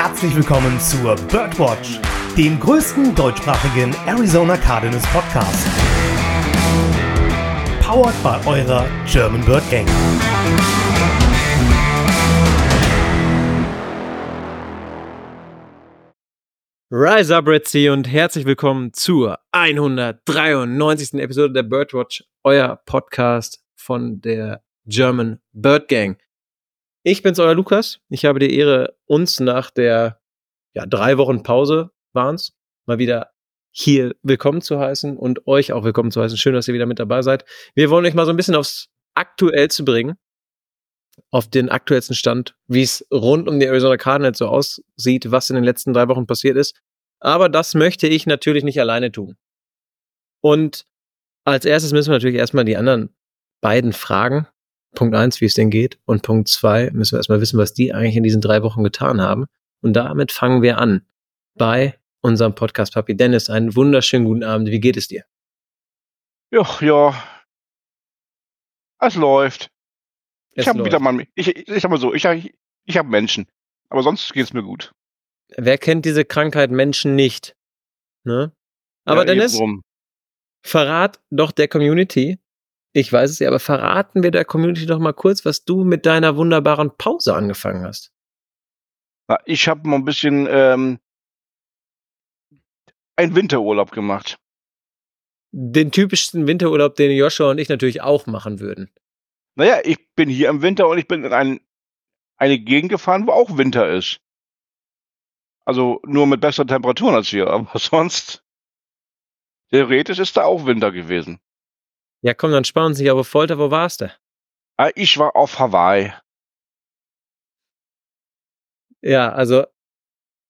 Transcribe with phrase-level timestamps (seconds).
[0.00, 1.98] herzlich willkommen zur Birdwatch,
[2.36, 5.66] dem größten deutschsprachigen Arizona Cardinals Podcast.
[7.82, 9.88] Powered by eurer German Bird Gang.
[16.92, 21.14] Rise up, Red Sea, und herzlich willkommen zur 193.
[21.14, 26.18] Episode der Birdwatch, euer Podcast von der German Bird Gang.
[27.04, 28.00] Ich bin's, euer Lukas.
[28.08, 30.20] Ich habe die Ehre, uns nach der
[30.74, 32.54] ja, drei Wochen Pause waren's,
[32.86, 33.30] mal wieder
[33.70, 36.36] hier willkommen zu heißen und euch auch willkommen zu heißen.
[36.36, 37.44] Schön, dass ihr wieder mit dabei seid.
[37.74, 40.16] Wir wollen euch mal so ein bisschen aufs Aktuellste bringen,
[41.30, 45.54] auf den aktuellsten Stand, wie es rund um die Arizona Cardinals so aussieht, was in
[45.54, 46.80] den letzten drei Wochen passiert ist.
[47.20, 49.36] Aber das möchte ich natürlich nicht alleine tun.
[50.40, 50.84] Und
[51.44, 53.14] als erstes müssen wir natürlich erstmal die anderen
[53.60, 54.48] beiden fragen.
[54.98, 55.96] Punkt eins, wie es denn geht.
[56.06, 59.20] Und Punkt zwei, müssen wir erstmal wissen, was die eigentlich in diesen drei Wochen getan
[59.20, 59.46] haben.
[59.80, 61.06] Und damit fangen wir an
[61.54, 63.48] bei unserem Podcast Papi Dennis.
[63.48, 64.70] Einen wunderschönen guten Abend.
[64.70, 65.24] Wie geht es dir?
[66.50, 67.14] Ja, ja.
[68.98, 69.70] Es läuft.
[70.56, 72.24] Es ich habe wieder mal, ich, ich, sag mal so, ich,
[72.84, 73.46] ich habe Menschen.
[73.90, 74.90] Aber sonst geht's mir gut.
[75.56, 77.54] Wer kennt diese Krankheit Menschen nicht?
[78.24, 78.52] Ne?
[79.04, 79.60] Aber ja, Dennis,
[80.66, 82.40] verrat doch der Community,
[82.98, 86.04] ich weiß es ja, aber verraten wir der Community doch mal kurz, was du mit
[86.04, 88.12] deiner wunderbaren Pause angefangen hast.
[89.28, 90.98] Na, Ich habe mal ein bisschen ähm,
[93.14, 94.40] einen Winterurlaub gemacht.
[95.52, 98.90] Den typischsten Winterurlaub, den Joshua und ich natürlich auch machen würden.
[99.54, 101.60] Naja, ich bin hier im Winter und ich bin in ein,
[102.36, 104.20] eine Gegend gefahren, wo auch Winter ist.
[105.64, 108.44] Also nur mit besseren Temperaturen als hier, aber sonst
[109.70, 111.40] theoretisch ist da auch Winter gewesen.
[112.22, 113.58] Ja, komm, dann sparen uns nicht auf Folter.
[113.58, 114.12] Wo warst du?
[114.76, 116.12] Ah, Ich war auf Hawaii.
[119.02, 119.64] Ja, also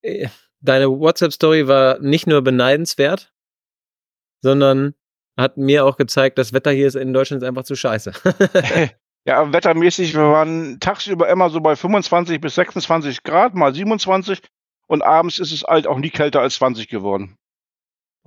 [0.03, 0.29] äh,
[0.61, 3.34] deine WhatsApp-Story war nicht nur beneidenswert,
[4.43, 4.95] sondern
[5.37, 8.12] hat mir auch gezeigt, das Wetter hier ist in Deutschland ist einfach zu scheiße.
[9.27, 14.41] Ja, aber wettermäßig, wir waren tagsüber immer so bei 25 bis 26 Grad, mal 27
[14.87, 17.37] und abends ist es halt auch nie kälter als 20 geworden.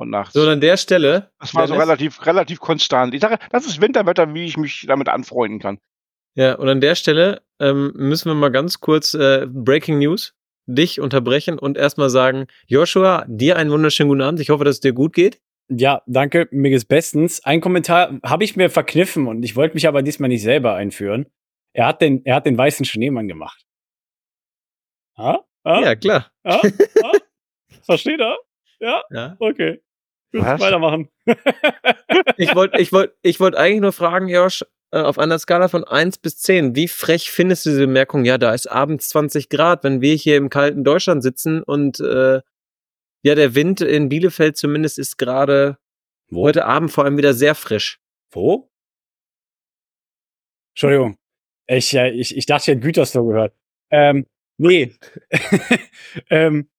[0.01, 0.33] Und nachts.
[0.33, 1.29] so, an der Stelle.
[1.39, 3.13] das war so relativ, relativ konstant.
[3.13, 5.77] Ich sage, das ist Winterwetter, wie ich mich damit anfreunden kann.
[6.33, 10.33] Ja, und an der Stelle ähm, müssen wir mal ganz kurz äh, Breaking News
[10.65, 14.39] dich unterbrechen und erstmal sagen, Joshua, dir einen wunderschönen guten Abend.
[14.39, 15.39] Ich hoffe, dass es dir gut geht.
[15.69, 17.43] Ja, danke, mir geht's bestens.
[17.43, 21.27] Ein Kommentar habe ich mir verkniffen und ich wollte mich aber diesmal nicht selber einführen.
[21.73, 23.63] Er hat den, er hat den weißen Schneemann gemacht.
[25.15, 25.41] Ah?
[25.63, 25.81] Ah?
[25.81, 26.31] Ja, klar.
[26.43, 26.59] Ah?
[27.03, 27.11] Ah?
[27.85, 28.39] Versteht er?
[28.79, 29.03] Ja?
[29.11, 29.35] Ja.
[29.37, 29.79] Okay.
[30.31, 30.59] Gut, Was?
[30.59, 31.09] weitermachen.
[32.37, 35.83] Ich wollte ich wollt, ich wollt eigentlich nur fragen, Josh, äh, auf einer Skala von
[35.83, 39.83] 1 bis 10, wie frech findest du diese Bemerkung, ja, da ist abends 20 Grad,
[39.83, 42.41] wenn wir hier im kalten Deutschland sitzen und äh,
[43.23, 45.77] ja, der Wind in Bielefeld zumindest ist gerade
[46.29, 46.43] Wo?
[46.43, 47.99] heute Abend vor allem wieder sehr frisch.
[48.31, 48.69] Wo?
[50.73, 51.17] Entschuldigung.
[51.67, 53.55] Ich, äh, ich, ich dachte, ich hätte Gütersloh gehört.
[53.91, 54.25] Ähm,
[54.57, 54.93] nee.
[56.29, 56.69] ähm,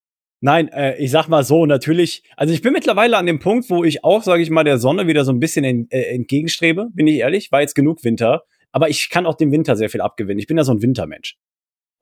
[0.42, 2.22] nein, äh, ich sag mal so, natürlich.
[2.36, 5.06] Also ich bin mittlerweile an dem Punkt, wo ich auch, sage ich mal, der Sonne
[5.06, 7.50] wieder so ein bisschen en, äh, entgegenstrebe, bin ich ehrlich.
[7.50, 8.44] War jetzt genug Winter.
[8.72, 10.38] Aber ich kann auch dem Winter sehr viel abgewinnen.
[10.38, 11.38] Ich bin ja so ein Wintermensch.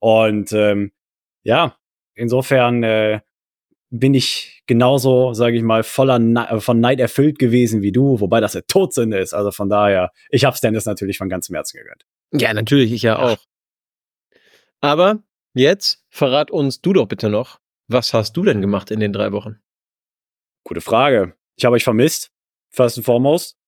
[0.00, 0.92] Und ähm,
[1.42, 1.76] ja,
[2.14, 3.20] insofern äh,
[3.90, 8.40] bin ich genauso, sage ich mal, voller Ne- von Neid erfüllt gewesen wie du, wobei
[8.40, 9.34] das eine Todsünde ist.
[9.34, 12.06] Also von daher, ich hab's Dennis natürlich von ganzem Herzen gegönnt.
[12.32, 13.38] Ja, natürlich, ich ja auch.
[14.80, 15.22] Aber
[15.54, 17.58] jetzt verrat uns du doch bitte noch,
[17.92, 19.56] was hast du denn gemacht in den drei Wochen?
[20.64, 21.34] Gute Frage.
[21.56, 22.30] Ich habe euch vermisst,
[22.70, 23.58] first and foremost.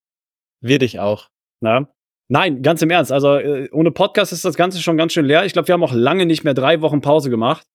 [0.61, 1.29] Wir dich auch.
[1.61, 1.89] Na?
[2.29, 3.13] Nein, ganz im Ernst.
[3.13, 5.45] Also äh, ohne Podcast ist das Ganze schon ganz schön leer.
[5.45, 7.67] Ich glaube, wir haben auch lange nicht mehr drei Wochen Pause gemacht.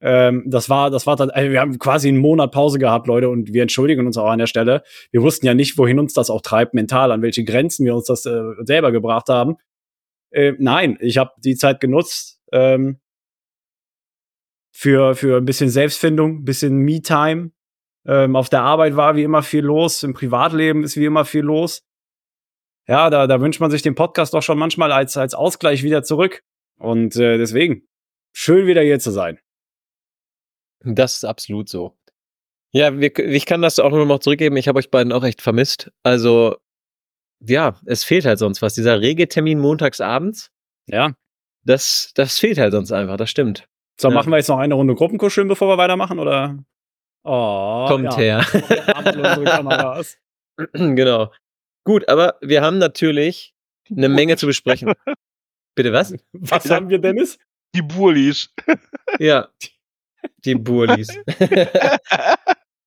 [0.00, 3.28] Ähm, das war, das war dann, also wir haben quasi einen Monat Pause gehabt, Leute,
[3.28, 4.82] und wir entschuldigen uns auch an der Stelle.
[5.10, 8.06] Wir wussten ja nicht, wohin uns das auch treibt, mental, an welche Grenzen wir uns
[8.06, 9.56] das äh, selber gebracht haben.
[10.30, 13.00] Äh, nein, ich habe die Zeit genutzt ähm,
[14.78, 17.50] für, für ein bisschen Selbstfindung, ein bisschen Me-Time.
[18.06, 21.42] Ähm, auf der Arbeit war wie immer viel los, im Privatleben ist wie immer viel
[21.42, 21.82] los.
[22.86, 26.04] Ja, da, da wünscht man sich den Podcast doch schon manchmal als, als Ausgleich wieder
[26.04, 26.44] zurück.
[26.78, 27.88] Und äh, deswegen,
[28.32, 29.40] schön wieder hier zu sein.
[30.84, 31.98] Das ist absolut so.
[32.70, 34.56] Ja, wir, ich kann das auch nur noch zurückgeben.
[34.56, 35.90] Ich habe euch beiden auch echt vermisst.
[36.04, 36.56] Also,
[37.40, 38.74] ja, es fehlt halt sonst was.
[38.74, 40.52] Dieser Regeltermin montags abends,
[40.86, 41.14] Ja.
[41.64, 43.16] das, das fehlt halt sonst einfach.
[43.16, 43.68] Das stimmt.
[44.00, 44.14] So, Ja.
[44.14, 46.56] machen wir jetzt noch eine Runde Gruppenkuscheln, bevor wir weitermachen, oder?
[47.24, 48.16] Oh, Kommt ja.
[48.16, 48.46] her.
[48.52, 50.18] Wir haben unsere Kameras.
[50.72, 51.32] genau.
[51.84, 53.54] Gut, aber wir haben natürlich
[53.90, 54.92] eine Menge zu besprechen.
[55.74, 56.14] Bitte was?
[56.32, 57.38] Was haben wir, Dennis?
[57.74, 58.52] Die Burlis.
[59.18, 59.48] Ja.
[60.44, 61.08] Die Burlis.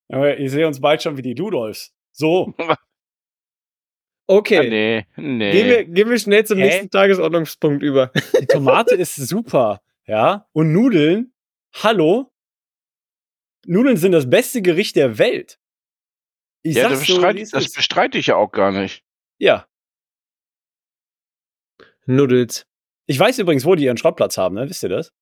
[0.08, 1.92] Aber ich sehe uns bald schon wie die Ludolfs.
[2.12, 2.52] So.
[4.28, 4.58] Okay.
[4.58, 5.52] Ah, nee, nee.
[5.52, 6.64] Gehen, wir, gehen wir schnell zum Hä?
[6.64, 8.10] nächsten Tagesordnungspunkt über.
[8.40, 9.80] Die Tomate ist super.
[10.06, 10.48] Ja.
[10.52, 11.32] Und Nudeln,
[11.74, 12.32] hallo?
[13.66, 15.58] Nudeln sind das beste Gericht der Welt.
[16.62, 19.04] Ich ja, das, so, bestreite, es das bestreite ich ja auch gar nicht.
[19.38, 19.66] Ja.
[22.06, 22.66] Nuddels.
[23.06, 24.68] Ich weiß übrigens, wo die ihren Schrottplatz haben, ne?
[24.68, 25.12] Wisst ihr das?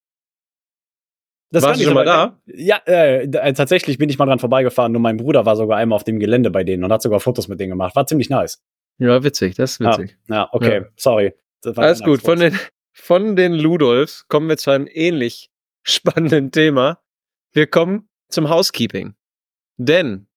[1.53, 2.41] Das Warst kann du ich schon mal da?
[2.47, 4.93] Ja, äh, äh, tatsächlich bin ich mal dran vorbeigefahren.
[4.93, 7.49] Nur mein Bruder war sogar einmal auf dem Gelände bei denen und hat sogar Fotos
[7.49, 7.97] mit denen gemacht.
[7.97, 8.63] War ziemlich nice.
[8.99, 10.17] Ja, witzig, das ist witzig.
[10.29, 11.35] Ja, okay, sorry.
[11.63, 12.23] Das war Alles gut.
[12.23, 12.57] Von den,
[13.11, 15.51] von den Ludolfs kommen wir zu einem ähnlich
[15.83, 17.03] spannenden Thema.
[17.53, 19.17] Wir kommen zum Housekeeping.
[19.79, 20.29] Denn,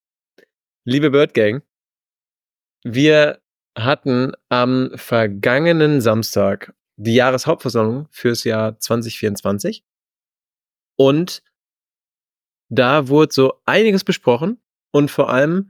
[0.84, 1.62] liebe Bird Gang,
[2.84, 3.40] wir
[3.78, 9.86] hatten am vergangenen Samstag die Jahreshauptversammlung fürs Jahr 2024.
[10.98, 11.44] Und
[12.72, 14.60] da wurde so einiges besprochen
[14.92, 15.70] und vor allem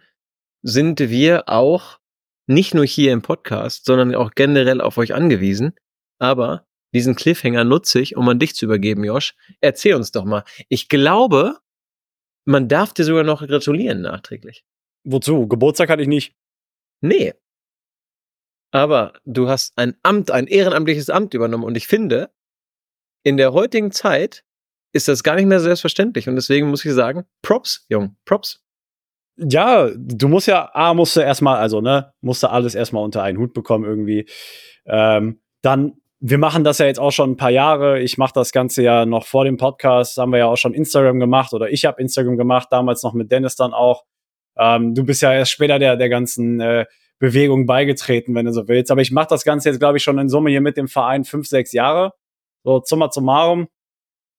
[0.62, 2.00] sind wir auch
[2.48, 5.76] nicht nur hier im Podcast, sondern auch generell auf euch angewiesen.
[6.18, 9.36] Aber diesen Cliffhanger nutze ich, um an dich zu übergeben, Josh.
[9.62, 10.44] Erzähl uns doch mal.
[10.70, 11.58] Ich glaube,
[12.46, 14.64] man darf dir sogar noch gratulieren nachträglich.
[15.04, 15.48] Wozu?
[15.48, 16.36] Geburtstag hatte ich nicht.
[17.02, 17.34] Nee.
[18.72, 22.32] Aber du hast ein Amt, ein ehrenamtliches Amt übernommen und ich finde,
[23.24, 24.44] in der heutigen Zeit
[24.94, 28.64] ist das gar nicht mehr selbstverständlich und deswegen muss ich sagen, Props, Jung, Props.
[29.36, 33.24] Ja, du musst ja, A, musst du erstmal, also, ne, musst du alles erstmal unter
[33.24, 34.30] einen Hut bekommen irgendwie.
[34.86, 38.00] Ähm, dann, wir machen das ja jetzt auch schon ein paar Jahre.
[38.00, 41.20] Ich mache das Ganze ja noch vor dem Podcast, haben wir ja auch schon Instagram
[41.20, 44.06] gemacht oder ich habe Instagram gemacht, damals noch mit Dennis dann auch.
[44.58, 46.86] Ähm, du bist ja erst später der, der ganzen äh,
[47.20, 48.90] Bewegung beigetreten, wenn du so willst.
[48.90, 51.26] Aber ich mache das Ganze jetzt, glaube ich, schon in Summe hier mit dem Verein
[51.26, 52.14] fünf, sechs Jahre.
[52.64, 53.68] So, summa summarum,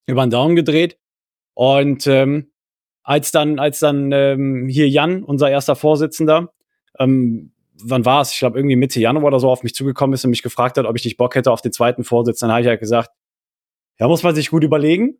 [0.06, 0.98] über den Daumen gedreht.
[1.52, 2.50] Und ähm,
[3.02, 6.54] als dann, als dann ähm, hier Jan, unser erster Vorsitzender,
[6.98, 8.32] ähm, wann war es?
[8.32, 10.86] Ich glaube, irgendwie Mitte Januar oder so auf mich zugekommen ist und mich gefragt hat,
[10.86, 13.10] ob ich nicht Bock hätte auf den zweiten Vorsitzenden, habe ich halt gesagt,
[13.98, 15.18] ja, muss man sich gut überlegen.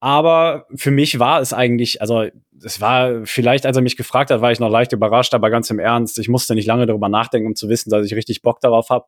[0.00, 2.26] Aber für mich war es eigentlich, also
[2.60, 5.70] es war vielleicht, als er mich gefragt hat, war ich noch leicht überrascht, aber ganz
[5.70, 8.58] im Ernst, ich musste nicht lange darüber nachdenken, um zu wissen, dass ich richtig Bock
[8.60, 9.06] darauf habe.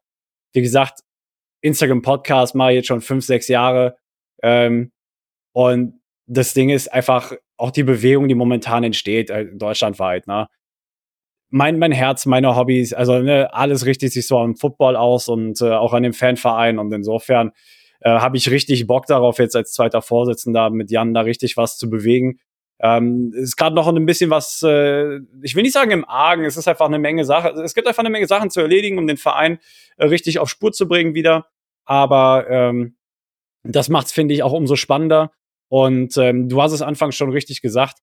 [0.52, 1.00] Wie gesagt,
[1.62, 3.96] Instagram-Podcast mache ich jetzt schon fünf, sechs Jahre.
[4.40, 4.92] Ähm,
[5.52, 10.28] und das Ding ist einfach auch die Bewegung, die momentan entsteht, äh, deutschlandweit.
[10.28, 10.46] Ne?
[11.56, 15.60] Mein, mein Herz, meine Hobbys, also ne, alles richtet sich so am Football aus und
[15.60, 16.80] äh, auch an dem Fanverein.
[16.80, 17.52] Und insofern
[18.00, 21.78] äh, habe ich richtig Bock darauf, jetzt als zweiter Vorsitzender mit Jan da richtig was
[21.78, 22.40] zu bewegen.
[22.80, 26.56] Ähm, ist gerade noch ein bisschen was, äh, ich will nicht sagen im Argen, es
[26.56, 27.56] ist einfach eine Menge Sachen.
[27.60, 29.60] Es gibt einfach eine Menge Sachen zu erledigen, um den Verein
[29.96, 31.46] äh, richtig auf Spur zu bringen wieder.
[31.84, 32.96] Aber ähm,
[33.62, 35.30] das macht's, finde ich, auch umso spannender.
[35.68, 37.98] Und ähm, du hast es anfangs schon richtig gesagt.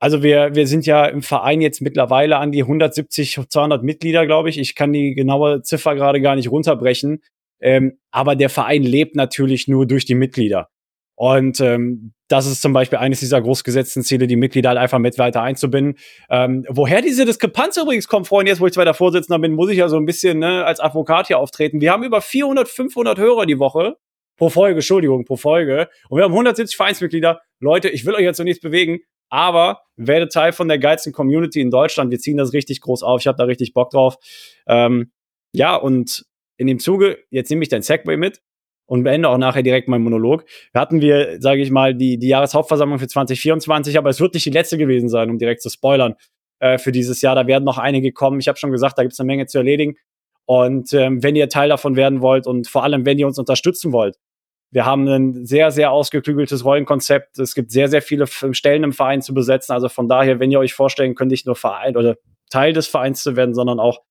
[0.00, 4.48] Also wir, wir sind ja im Verein jetzt mittlerweile an die 170, 200 Mitglieder, glaube
[4.48, 4.58] ich.
[4.58, 7.20] Ich kann die genaue Ziffer gerade gar nicht runterbrechen.
[7.60, 10.68] Ähm, aber der Verein lebt natürlich nur durch die Mitglieder.
[11.16, 15.18] Und ähm, das ist zum Beispiel eines dieser großgesetzten Ziele, die Mitglieder halt einfach mit
[15.18, 15.96] weiter einzubinden.
[16.30, 19.78] Ähm, woher diese Diskrepanz übrigens kommt, Freunde, jetzt wo ich zweiter Vorsitzender bin, muss ich
[19.78, 21.80] ja so ein bisschen ne, als Advokat hier auftreten.
[21.80, 23.96] Wir haben über 400, 500 Hörer die Woche
[24.36, 25.88] pro Folge, Entschuldigung, pro Folge.
[26.08, 27.40] Und wir haben 170 Vereinsmitglieder.
[27.58, 31.60] Leute, ich will euch jetzt noch nichts bewegen, aber werde Teil von der geilsten Community
[31.60, 32.10] in Deutschland.
[32.10, 33.20] Wir ziehen das richtig groß auf.
[33.20, 34.16] Ich habe da richtig Bock drauf.
[34.66, 35.12] Ähm,
[35.52, 36.24] ja, und
[36.56, 38.40] in dem Zuge, jetzt nehme ich dein Segway mit
[38.86, 40.44] und beende auch nachher direkt meinen Monolog.
[40.74, 44.50] Hatten wir, sage ich mal, die, die Jahreshauptversammlung für 2024, aber es wird nicht die
[44.50, 46.14] letzte gewesen sein, um direkt zu spoilern
[46.60, 47.34] äh, für dieses Jahr.
[47.34, 48.40] Da werden noch einige kommen.
[48.40, 49.96] Ich habe schon gesagt, da gibt es eine Menge zu erledigen.
[50.46, 53.92] Und ähm, wenn ihr Teil davon werden wollt und vor allem, wenn ihr uns unterstützen
[53.92, 54.16] wollt,
[54.70, 57.38] wir haben ein sehr, sehr ausgeklügeltes Rollenkonzept.
[57.38, 59.72] Es gibt sehr, sehr viele Stellen im Verein zu besetzen.
[59.72, 62.16] Also von daher, wenn ihr euch vorstellen könnt, nicht nur Verein oder
[62.50, 64.02] Teil des Vereins zu werden, sondern auch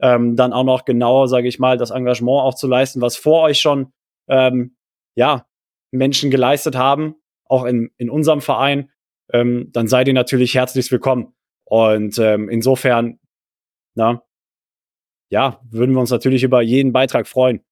[0.00, 3.42] ähm, dann auch noch genauer, sage ich mal, das Engagement auch zu leisten, was vor
[3.42, 3.92] euch schon
[4.28, 4.76] ähm,
[5.14, 5.46] ja
[5.90, 8.90] Menschen geleistet haben, auch in, in unserem Verein,
[9.32, 11.34] ähm, dann seid ihr natürlich herzlich willkommen.
[11.64, 13.18] Und ähm, insofern,
[13.94, 14.22] na,
[15.30, 17.62] ja, würden wir uns natürlich über jeden Beitrag freuen.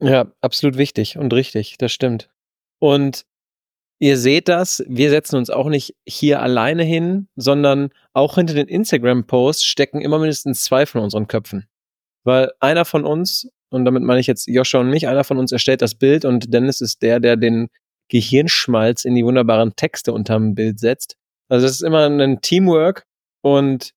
[0.00, 2.28] Ja, absolut wichtig und richtig, das stimmt.
[2.78, 3.24] Und
[3.98, 8.68] ihr seht das, wir setzen uns auch nicht hier alleine hin, sondern auch hinter den
[8.68, 11.66] Instagram-Posts stecken immer mindestens zwei von unseren Köpfen.
[12.24, 15.52] Weil einer von uns, und damit meine ich jetzt Joscha und mich, einer von uns
[15.52, 17.68] erstellt das Bild und Dennis ist der, der den
[18.08, 21.16] Gehirnschmalz in die wunderbaren Texte unterm Bild setzt.
[21.48, 23.06] Also es ist immer ein Teamwork
[23.42, 23.92] und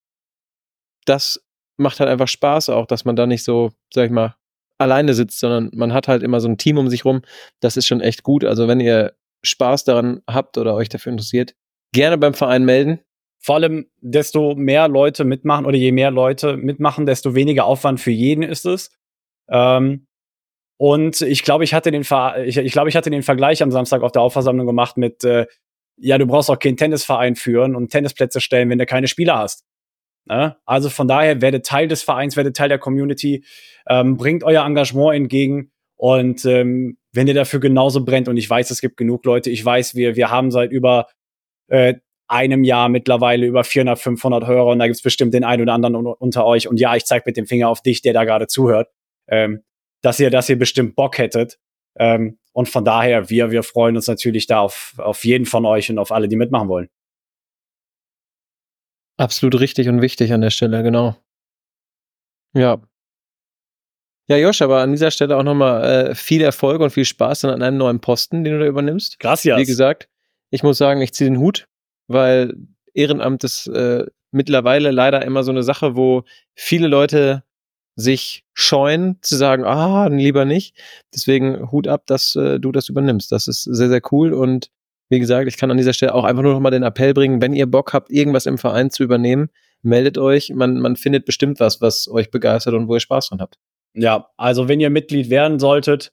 [1.06, 1.44] das
[1.78, 4.36] macht halt einfach Spaß auch, dass man da nicht so, sag ich mal,
[4.80, 7.22] alleine sitzt, sondern man hat halt immer so ein Team um sich rum.
[7.60, 8.44] Das ist schon echt gut.
[8.44, 11.54] Also wenn ihr Spaß daran habt oder euch dafür interessiert,
[11.94, 13.00] gerne beim Verein melden.
[13.42, 18.12] Vor allem, desto mehr Leute mitmachen oder je mehr Leute mitmachen, desto weniger Aufwand für
[18.12, 18.92] jeden ist es.
[19.50, 20.08] Ähm,
[20.78, 23.72] und ich glaube, ich hatte den Ver ich, ich glaube, ich hatte den Vergleich am
[23.72, 25.46] Samstag auf der Aufversammlung gemacht mit, äh,
[25.98, 29.66] ja, du brauchst auch keinen Tennisverein führen und Tennisplätze stellen, wenn du keine Spieler hast.
[30.26, 30.56] Ne?
[30.66, 33.44] Also von daher werdet Teil des Vereins, werdet Teil der Community,
[33.88, 38.72] ähm, bringt euer Engagement entgegen und ähm, wenn ihr dafür genauso brennt und ich weiß,
[38.72, 41.08] es gibt genug Leute, ich weiß, wir, wir haben seit über
[41.68, 41.96] äh,
[42.28, 45.96] einem Jahr mittlerweile über 400, 500 Hörer und da gibt's bestimmt den einen oder anderen
[45.96, 48.90] unter euch und ja, ich zeige mit dem Finger auf dich, der da gerade zuhört,
[49.28, 49.64] ähm,
[50.02, 51.58] dass ihr, dass ihr bestimmt Bock hättet
[51.98, 55.90] ähm, und von daher, wir, wir freuen uns natürlich da auf, auf jeden von euch
[55.90, 56.90] und auf alle, die mitmachen wollen.
[59.20, 61.18] Absolut richtig und wichtig an der Stelle, genau.
[62.54, 62.82] Ja.
[64.30, 67.62] Ja, Josh, aber an dieser Stelle auch nochmal äh, viel Erfolg und viel Spaß an
[67.62, 69.20] einem neuen Posten, den du da übernimmst.
[69.20, 69.60] Gracias.
[69.60, 70.08] Wie gesagt,
[70.52, 71.68] ich muss sagen, ich ziehe den Hut,
[72.08, 72.56] weil
[72.94, 76.24] Ehrenamt ist äh, mittlerweile leider immer so eine Sache, wo
[76.56, 77.44] viele Leute
[77.98, 80.78] sich scheuen zu sagen, ah, lieber nicht.
[81.14, 83.34] Deswegen Hut ab, dass äh, du das übernimmst.
[83.34, 84.72] Das ist sehr, sehr cool und
[85.10, 87.42] wie gesagt, ich kann an dieser Stelle auch einfach nur noch mal den Appell bringen,
[87.42, 89.50] wenn ihr Bock habt, irgendwas im Verein zu übernehmen,
[89.82, 90.52] meldet euch.
[90.54, 93.58] Man, man findet bestimmt was, was euch begeistert und wo ihr Spaß dran habt.
[93.94, 96.12] Ja, also wenn ihr Mitglied werden solltet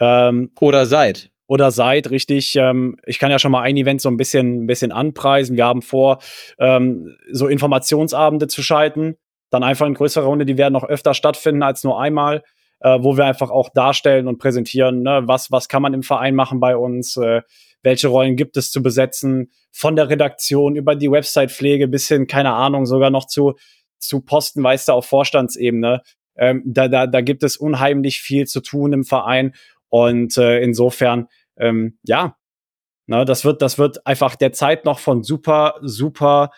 [0.00, 1.30] ähm, oder seid.
[1.46, 2.56] Oder seid, richtig.
[2.56, 5.56] Ähm, ich kann ja schon mal ein Event so ein bisschen, ein bisschen anpreisen.
[5.56, 6.18] Wir haben vor,
[6.58, 9.16] ähm, so Informationsabende zu schalten.
[9.50, 12.42] Dann einfach in größerer Runde, die werden noch öfter stattfinden als nur einmal,
[12.80, 16.34] äh, wo wir einfach auch darstellen und präsentieren, ne, was, was kann man im Verein
[16.34, 17.40] machen bei uns, äh,
[17.82, 22.52] welche Rollen gibt es zu besetzen, von der Redaktion über die Website-Pflege bis hin, keine
[22.52, 23.54] Ahnung, sogar noch zu,
[23.98, 26.02] zu Posten, weißt du, auf Vorstandsebene.
[26.36, 29.54] Ähm, da, da, da gibt es unheimlich viel zu tun im Verein.
[29.88, 32.36] Und äh, insofern, ähm, ja,
[33.06, 36.50] ne, das wird, das wird einfach der Zeit noch von super, super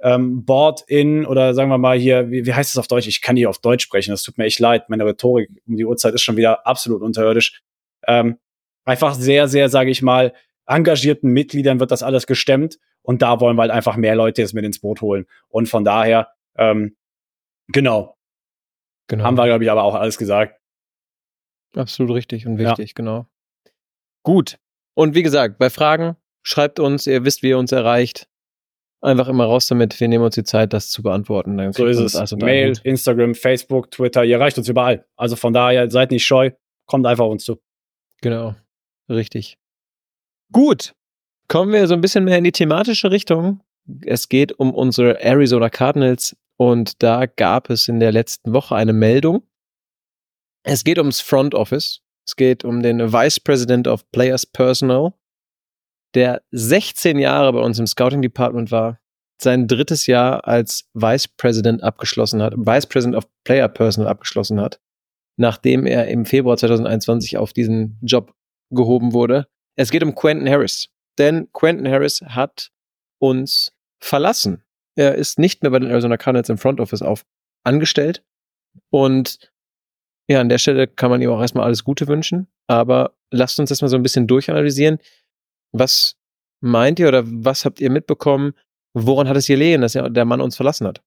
[0.00, 3.08] ähm, Board-in oder sagen wir mal hier, wie, wie heißt es auf Deutsch?
[3.08, 4.88] Ich kann hier auf Deutsch sprechen, das tut mir echt leid.
[4.88, 7.62] Meine Rhetorik um die Uhrzeit ist schon wieder absolut unterirdisch.
[8.06, 8.38] Ähm,
[8.84, 10.32] einfach sehr, sehr, sage ich mal,
[10.66, 14.54] engagierten Mitgliedern wird das alles gestemmt und da wollen wir halt einfach mehr Leute jetzt
[14.54, 15.26] mit ins Boot holen.
[15.48, 16.96] Und von daher, ähm,
[17.68, 18.16] genau.
[19.06, 19.24] genau.
[19.24, 20.60] Haben wir, glaube ich, aber auch alles gesagt.
[21.74, 22.94] Absolut richtig und wichtig, ja.
[22.94, 23.26] genau.
[24.22, 24.58] Gut.
[24.94, 28.28] Und wie gesagt, bei Fragen schreibt uns, ihr wisst, wie ihr uns erreicht.
[29.02, 30.00] Einfach immer raus damit.
[30.00, 31.58] Wir nehmen uns die Zeit, das zu beantworten.
[31.58, 32.16] Dann so ist es.
[32.16, 35.06] Also Mail, Instagram, Facebook, Twitter, ihr erreicht uns überall.
[35.16, 36.50] Also von daher, seid nicht scheu,
[36.86, 37.60] kommt einfach auf uns zu.
[38.22, 38.56] Genau.
[39.08, 39.58] Richtig.
[40.52, 40.94] Gut,
[41.48, 43.62] kommen wir so ein bisschen mehr in die thematische Richtung.
[44.04, 48.92] Es geht um unsere Arizona Cardinals und da gab es in der letzten Woche eine
[48.92, 49.42] Meldung.
[50.64, 52.00] Es geht ums Front Office.
[52.26, 55.12] Es geht um den Vice President of Players Personnel,
[56.14, 58.98] der 16 Jahre bei uns im Scouting Department war,
[59.40, 64.80] sein drittes Jahr als Vice President abgeschlossen hat, Vice President of Player Personnel abgeschlossen hat,
[65.36, 68.34] nachdem er im Februar 2021 auf diesen Job
[68.70, 70.88] gehoben wurde es geht um Quentin Harris.
[71.18, 72.70] Denn Quentin Harris hat
[73.18, 74.64] uns verlassen.
[74.96, 77.24] Er ist nicht mehr bei den Arizona Cardinals im Front Office auf
[77.64, 78.24] angestellt.
[78.90, 79.50] Und
[80.28, 82.48] ja, an der Stelle kann man ihm auch erstmal alles Gute wünschen.
[82.66, 84.98] Aber lasst uns das mal so ein bisschen durchanalysieren.
[85.72, 86.16] Was
[86.60, 88.54] meint ihr oder was habt ihr mitbekommen?
[88.94, 91.02] Woran hat es gelegen, dass der Mann uns verlassen hat?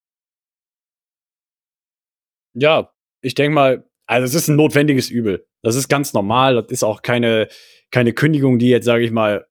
[2.54, 5.48] Ja, ich denke mal, also es ist ein notwendiges Übel.
[5.64, 6.56] Das ist ganz normal.
[6.56, 7.48] Das ist auch keine,
[7.92, 9.46] keine Kündigung, die jetzt, sage ich mal,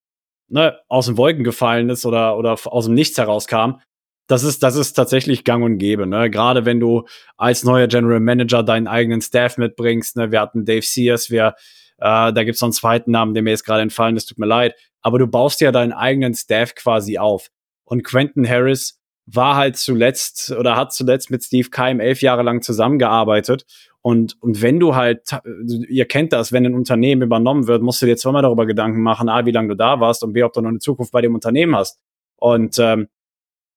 [0.49, 3.81] ne, aus den Wolken gefallen ist oder, oder aus dem Nichts herauskam.
[4.27, 6.29] Das ist, das ist tatsächlich gang und gäbe, ne?
[6.29, 7.07] Gerade wenn du
[7.39, 10.31] als neuer General Manager deinen eigenen Staff mitbringst, ne?
[10.31, 11.55] Wir hatten Dave Sears, wir,
[11.97, 14.47] äh, da gibt's noch einen zweiten Namen, der mir jetzt gerade entfallen ist, tut mir
[14.47, 14.75] leid.
[15.01, 17.49] Aber du baust ja deinen eigenen Staff quasi auf.
[17.85, 22.61] Und Quentin Harris war halt zuletzt oder hat zuletzt mit Steve Keim elf Jahre lang
[22.61, 23.65] zusammengearbeitet
[24.03, 25.23] und, und wenn du halt,
[25.67, 29.29] ihr kennt das, wenn ein Unternehmen übernommen wird, musst du dir zweimal darüber Gedanken machen,
[29.29, 31.35] A, wie lange du da warst und B, ob du noch eine Zukunft bei dem
[31.35, 31.99] Unternehmen hast.
[32.37, 33.09] Und ähm,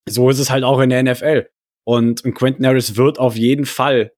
[0.07, 1.47] so ist es halt auch in der NFL.
[1.83, 4.11] Und, und Quentin Harris wird auf jeden Fall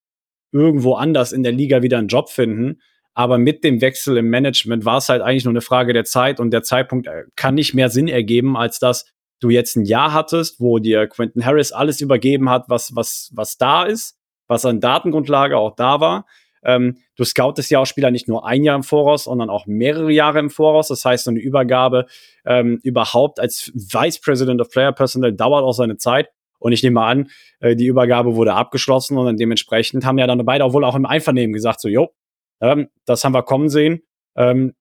[0.52, 2.82] irgendwo anders in der Liga wieder einen Job finden.
[3.16, 6.40] Aber mit dem Wechsel im Management war es halt eigentlich nur eine Frage der Zeit
[6.40, 9.06] und der Zeitpunkt äh, kann nicht mehr Sinn ergeben, als dass
[9.40, 13.58] du jetzt ein Jahr hattest, wo dir Quentin Harris alles übergeben hat, was, was, was
[13.58, 14.18] da ist
[14.54, 16.26] was an Datengrundlage auch da war.
[16.64, 20.12] Ähm, du scoutest ja auch Spieler nicht nur ein Jahr im Voraus, sondern auch mehrere
[20.12, 20.88] Jahre im Voraus.
[20.88, 22.06] Das heißt, so eine Übergabe
[22.46, 26.30] ähm, überhaupt als Vice President of Player Personnel dauert auch seine Zeit.
[26.60, 27.30] Und ich nehme an,
[27.60, 31.06] äh, die Übergabe wurde abgeschlossen und dementsprechend haben ja dann beide auch wohl auch im
[31.06, 32.14] Einvernehmen gesagt, so, jo,
[32.62, 34.02] ähm, das haben wir kommen sehen.
[34.38, 34.74] Ähm,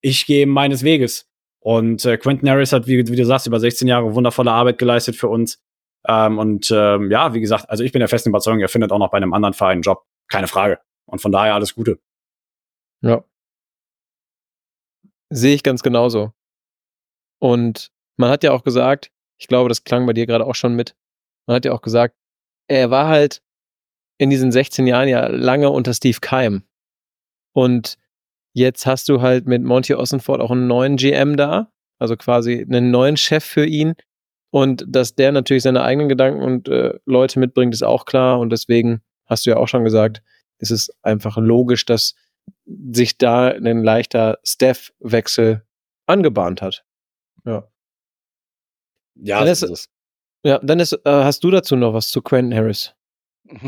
[0.00, 1.28] ich gehe meines Weges.
[1.60, 5.16] Und äh, Quentin Harris hat, wie, wie, du sagst, über 16 Jahre wundervolle Arbeit geleistet
[5.16, 5.60] für uns.
[6.08, 8.98] Ähm, und ähm, ja, wie gesagt, also ich bin der festen Überzeugung, er findet auch
[8.98, 10.04] noch bei einem anderen Verein einen Job.
[10.28, 10.80] Keine Frage.
[11.06, 12.00] Und von daher alles Gute.
[13.02, 13.24] Ja.
[15.30, 16.32] Sehe ich ganz genauso.
[17.40, 20.74] Und man hat ja auch gesagt, ich glaube, das klang bei dir gerade auch schon
[20.74, 20.96] mit,
[21.46, 22.16] man hat ja auch gesagt,
[22.68, 23.42] er war halt
[24.18, 26.62] in diesen 16 Jahren ja lange unter Steve Keim.
[27.54, 27.98] Und
[28.54, 32.90] jetzt hast du halt mit Monty Ossenford auch einen neuen GM da, also quasi einen
[32.90, 33.94] neuen Chef für ihn.
[34.56, 38.38] Und dass der natürlich seine eigenen Gedanken und äh, Leute mitbringt, ist auch klar.
[38.38, 40.22] Und deswegen hast du ja auch schon gesagt,
[40.58, 42.14] ist es einfach logisch, dass
[42.90, 45.62] sich da ein leichter Staff-Wechsel
[46.06, 46.86] angebahnt hat.
[47.44, 47.68] Ja.
[49.16, 49.88] Ja, Dann das ist- ist es.
[50.42, 52.94] Ja, dann ist, äh, hast du dazu noch was zu Quentin Harris?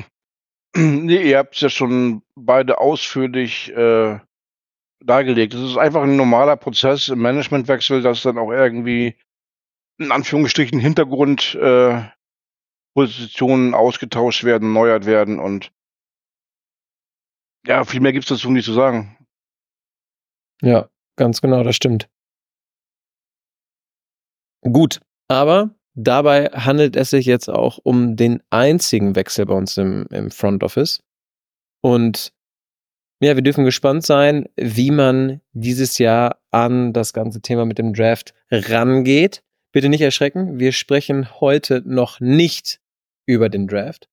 [0.77, 4.19] Nee, ihr habt es ja schon beide ausführlich äh,
[5.01, 5.55] dargelegt.
[5.55, 9.17] Es ist einfach ein normaler Prozess im Managementwechsel, dass dann auch irgendwie
[9.99, 12.03] in Anführungsstrichen Hintergrund äh,
[13.75, 15.73] ausgetauscht werden, erneuert werden und
[17.67, 19.17] ja, viel mehr gibt's dazu nicht zu sagen.
[20.63, 22.09] Ja, ganz genau, das stimmt.
[24.63, 30.07] Gut, aber dabei handelt es sich jetzt auch um den einzigen Wechsel bei uns im,
[30.11, 31.03] im Front Office.
[31.81, 32.33] Und
[33.21, 37.93] ja, wir dürfen gespannt sein, wie man dieses Jahr an das ganze Thema mit dem
[37.93, 39.43] Draft rangeht.
[39.73, 42.81] Bitte nicht erschrecken, wir sprechen heute noch nicht
[43.27, 44.09] über den Draft.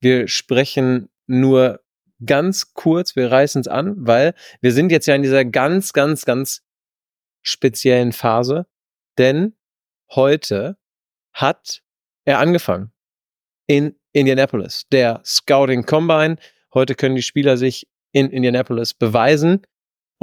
[0.00, 1.80] Wir sprechen nur
[2.24, 6.24] ganz kurz, wir reißen es an, weil wir sind jetzt ja in dieser ganz, ganz,
[6.24, 6.62] ganz
[7.42, 8.66] speziellen Phase,
[9.18, 9.54] denn
[10.10, 10.78] heute
[11.32, 11.82] hat
[12.24, 12.92] er angefangen
[13.66, 16.36] in Indianapolis, der Scouting Combine.
[16.72, 19.66] Heute können die Spieler sich in Indianapolis beweisen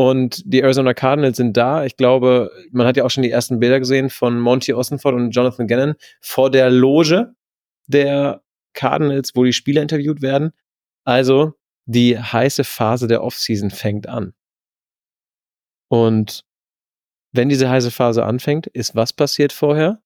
[0.02, 1.86] und die Arizona Cardinals sind da.
[1.86, 5.30] Ich glaube, man hat ja auch schon die ersten Bilder gesehen von Monty Ossenford und
[5.30, 7.36] Jonathan Gannon vor der Loge
[7.86, 8.42] der
[8.74, 10.54] Cardinals, wo die Spieler interviewt werden.
[11.04, 11.54] Also
[11.86, 14.34] die heiße Phase der Offseason fängt an.
[15.88, 16.46] Und
[17.32, 20.02] wenn diese heiße Phase anfängt, ist was passiert vorher?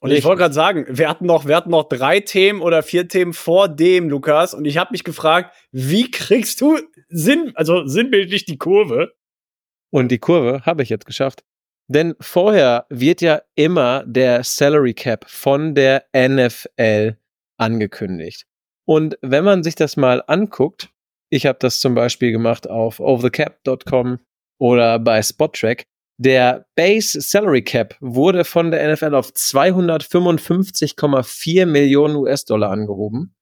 [0.00, 3.08] Und ich wollte gerade sagen, wir hatten, noch, wir hatten noch drei Themen oder vier
[3.08, 4.54] Themen vor dem, Lukas.
[4.54, 9.12] Und ich habe mich gefragt, wie kriegst du Sinn, also sinnbildlich die Kurve?
[9.90, 11.42] Und die Kurve habe ich jetzt geschafft.
[11.88, 17.16] Denn vorher wird ja immer der Salary Cap von der NFL
[17.56, 18.46] angekündigt.
[18.86, 20.90] Und wenn man sich das mal anguckt,
[21.30, 24.20] ich habe das zum Beispiel gemacht auf overthecap.com
[24.58, 25.86] oder bei SpotTrack,
[26.18, 33.34] der Base Salary Cap wurde von der NFL auf 255,4 Millionen US-Dollar angehoben.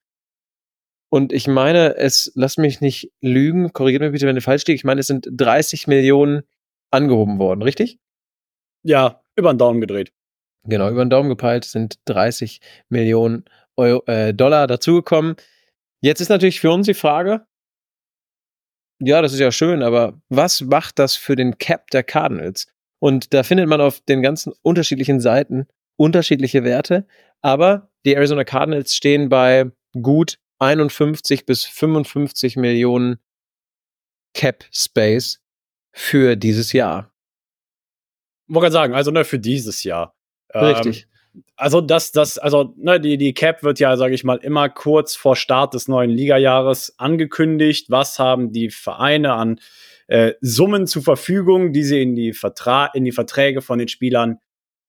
[1.08, 4.76] Und ich meine, es, lass mich nicht lügen, korrigiert mich bitte, wenn ich falsch liege,
[4.76, 6.42] ich meine, es sind 30 Millionen
[6.90, 7.98] angehoben worden, richtig?
[8.82, 10.12] Ja, über den Daumen gedreht.
[10.64, 13.44] Genau, über den Daumen gepeilt sind 30 Millionen
[13.76, 15.36] Euro, äh, Dollar dazugekommen.
[16.02, 17.46] Jetzt ist natürlich für uns die Frage,
[19.00, 22.66] ja, das ist ja schön, aber was macht das für den Cap der Cardinals?
[22.98, 27.06] Und da findet man auf den ganzen unterschiedlichen Seiten unterschiedliche Werte,
[27.42, 33.18] aber die Arizona Cardinals stehen bei gut 51 bis 55 Millionen
[34.35, 35.40] Cap Space
[35.92, 37.12] für dieses Jahr.
[38.48, 40.14] Wollte gerade sagen, also ne, für dieses Jahr.
[40.54, 41.02] Richtig.
[41.02, 41.15] Ähm,
[41.57, 45.14] also das, das, also ne, die, die Cap wird ja, sage ich mal, immer kurz
[45.14, 47.90] vor Start des neuen Ligajahres angekündigt.
[47.90, 49.61] Was haben die Vereine an
[50.09, 54.38] äh, Summen zur Verfügung, die sie in die, Vertra in die Verträge von den Spielern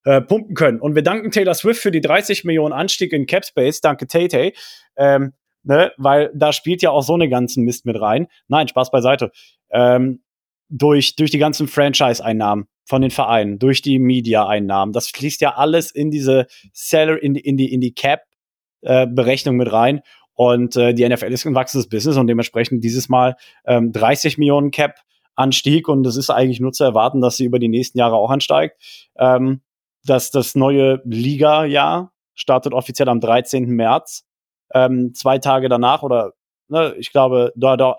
[0.04, 0.80] äh, pumpen können.
[0.80, 3.82] Und wir danken Taylor Swift für die 30 Millionen Anstieg in Cap Space.
[3.82, 4.54] Danke Tay Tay.
[4.96, 5.34] Ähm,
[5.64, 8.28] ne, weil da spielt ja auch so eine ganzen Mist mit rein.
[8.48, 9.32] Nein, Spaß beiseite.
[9.70, 10.22] Ähm,
[10.69, 14.93] durch, durch die ganzen Franchise-Einnahmen von den Vereinen, durch die Media-Einnahmen.
[14.93, 20.01] Das fließt ja alles in diese Salary, in in die, in die Cap-Berechnung mit rein.
[20.34, 24.71] Und äh, die NFL ist ein wachsendes Business und dementsprechend dieses Mal ähm, 30 Millionen
[24.71, 25.88] Cap-Anstieg.
[25.88, 28.77] Und es ist eigentlich nur zu erwarten, dass sie über die nächsten Jahre auch ansteigt.
[29.17, 29.62] Ähm,
[30.06, 33.65] dass das neue Liga-Jahr startet offiziell am 13.
[33.65, 34.25] März.
[34.73, 36.34] Ähm, zwei Tage danach oder
[36.69, 37.95] ne, ich glaube, da, da,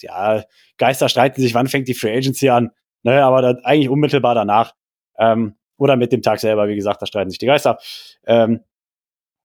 [0.00, 0.44] ja,
[0.78, 2.70] Geister streiten sich, wann fängt die Free Agency an?
[3.02, 4.74] Ne, aber da, eigentlich unmittelbar danach.
[5.18, 7.78] Ähm, oder mit dem Tag selber, wie gesagt, da streiten sich die Geister.
[8.26, 8.60] Ähm,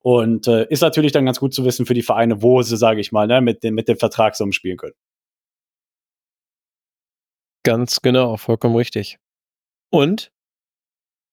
[0.00, 3.00] und äh, ist natürlich dann ganz gut zu wissen für die Vereine, wo sie, sage
[3.00, 4.94] ich mal, ne, mit, dem, mit dem Vertragssummen spielen können.
[7.64, 9.18] Ganz genau, vollkommen richtig.
[9.90, 10.30] Und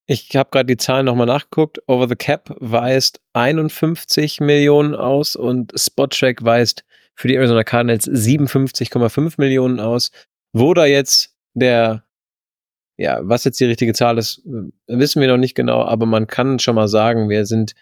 [0.05, 1.79] ich habe gerade die Zahlen nochmal nachgeguckt.
[1.87, 6.83] Over the Cap weist 51 Millionen aus und Spottrack weist
[7.15, 10.11] für die Arizona Cardinals 57,5 Millionen aus.
[10.53, 12.03] Wo da jetzt der
[12.97, 14.41] ja, was jetzt die richtige Zahl ist,
[14.87, 17.73] wissen wir noch nicht genau, aber man kann schon mal sagen, wir sind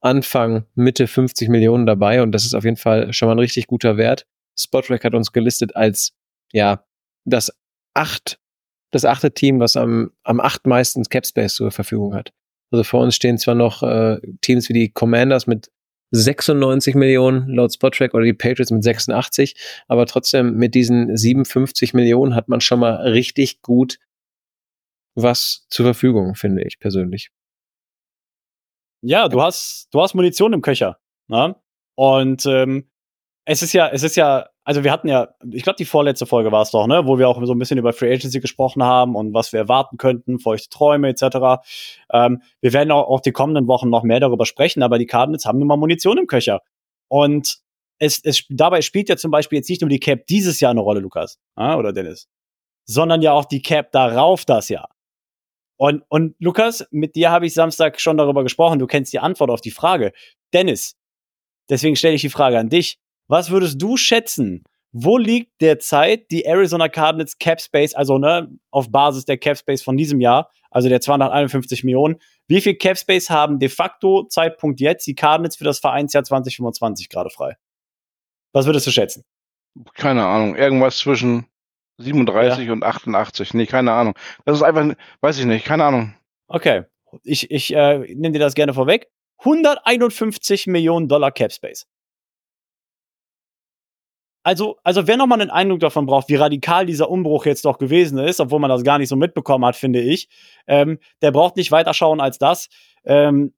[0.00, 3.66] Anfang, Mitte 50 Millionen dabei und das ist auf jeden Fall schon mal ein richtig
[3.66, 4.26] guter Wert.
[4.58, 6.12] Spotrack hat uns gelistet als,
[6.52, 6.84] ja,
[7.24, 7.52] das
[7.94, 8.38] acht,
[8.92, 12.32] das achte Team, was am, am achtmeisten Capspace zur Verfügung hat.
[12.70, 15.70] Also vor uns stehen zwar noch äh, Teams wie die Commanders mit
[16.10, 19.56] 96 Millionen laut Spottrack oder die Patriots mit 86,
[19.88, 23.98] aber trotzdem mit diesen 57 Millionen hat man schon mal richtig gut
[25.16, 27.30] was zur Verfügung, finde ich persönlich.
[29.02, 30.98] Ja, du hast, du hast Munition im Köcher.
[31.28, 31.56] Ne?
[31.96, 32.90] Und ähm,
[33.46, 36.50] es ist ja, es ist ja, also wir hatten ja, ich glaube, die vorletzte Folge
[36.50, 39.14] war es doch, ne, wo wir auch so ein bisschen über Free Agency gesprochen haben
[39.14, 41.64] und was wir erwarten könnten, feuchte Träume etc.
[42.12, 45.44] Ähm, wir werden auch, auch die kommenden Wochen noch mehr darüber sprechen, aber die Cardinals
[45.44, 46.62] haben nun mal Munition im Köcher.
[47.06, 47.58] Und
[48.00, 50.80] es, es dabei spielt ja zum Beispiel jetzt nicht nur die Cap dieses Jahr eine
[50.80, 52.28] Rolle, Lukas, ja, oder Dennis,
[52.86, 54.88] sondern ja auch die Cap darauf das Jahr.
[55.76, 58.80] Und, und Lukas, mit dir habe ich Samstag schon darüber gesprochen.
[58.80, 60.12] Du kennst die Antwort auf die Frage.
[60.52, 60.96] Dennis,
[61.70, 62.98] deswegen stelle ich die Frage an dich.
[63.28, 64.64] Was würdest du schätzen?
[64.92, 69.82] Wo liegt derzeit die Arizona Cardinals Cap Space, also ne, auf Basis der Cap Space
[69.82, 72.16] von diesem Jahr, also der 251 Millionen?
[72.48, 77.08] Wie viel Cap Space haben de facto Zeitpunkt jetzt die Cardinals für das Vereinsjahr 2025
[77.08, 77.56] gerade frei?
[78.52, 79.24] Was würdest du schätzen?
[79.94, 81.46] Keine Ahnung, irgendwas zwischen
[81.98, 82.72] 37 ja.
[82.72, 83.54] und 88.
[83.54, 84.14] Nee, keine Ahnung.
[84.44, 86.14] Das ist einfach, weiß ich nicht, keine Ahnung.
[86.48, 86.84] Okay.
[87.22, 89.08] Ich, ich äh, nehme dir das gerne vorweg.
[89.38, 91.86] 151 Millionen Dollar Cap Space.
[94.46, 98.16] Also, also wer nochmal einen Eindruck davon braucht, wie radikal dieser Umbruch jetzt doch gewesen
[98.16, 100.28] ist, obwohl man das gar nicht so mitbekommen hat, finde ich,
[100.68, 102.68] ähm, der braucht nicht weiter schauen als das.
[103.04, 103.54] Ähm,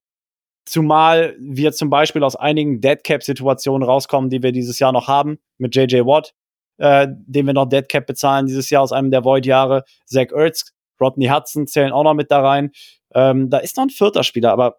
[0.64, 5.08] zumal wir zum Beispiel aus einigen Dead Cap Situationen rauskommen, die wir dieses Jahr noch
[5.08, 6.32] haben, mit JJ Watt,
[6.78, 9.84] äh, den wir noch Dead Cap bezahlen dieses Jahr aus einem der Void-Jahre.
[10.06, 12.70] Zach Ertz, Rodney Hudson zählen auch noch mit da rein.
[13.14, 14.78] Ähm, da ist noch ein vierter Spieler, aber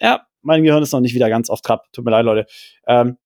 [0.00, 1.84] ja, mein Gehirn ist noch nicht wieder ganz auf Trab.
[1.92, 2.46] Tut mir leid, Leute.
[2.88, 3.16] Ähm,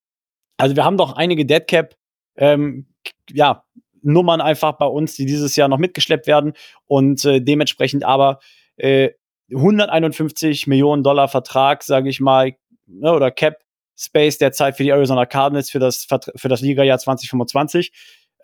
[0.59, 1.95] also wir haben doch einige Dead Cap,
[2.37, 2.87] ähm,
[3.31, 3.65] ja,
[4.03, 6.55] Nummern einfach bei uns, die dieses Jahr noch mitgeschleppt werden
[6.87, 8.41] und äh, dementsprechend aber
[8.77, 9.11] äh,
[9.53, 13.59] 151 Millionen Dollar Vertrag, sage ich mal, ne, oder Cap
[13.97, 17.93] Space derzeit für die Arizona Cardinals für das, für das Liga-Jahr 2025.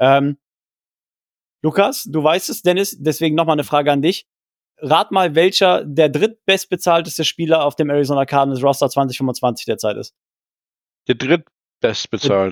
[0.00, 0.36] Ähm,
[1.62, 4.26] Lukas, du weißt es, Dennis, deswegen nochmal eine Frage an dich.
[4.78, 10.14] Rat mal, welcher der drittbestbezahlteste Spieler auf dem Arizona Cardinals Roster 2025 derzeit ist.
[11.08, 11.55] Der drittbestbezahlte.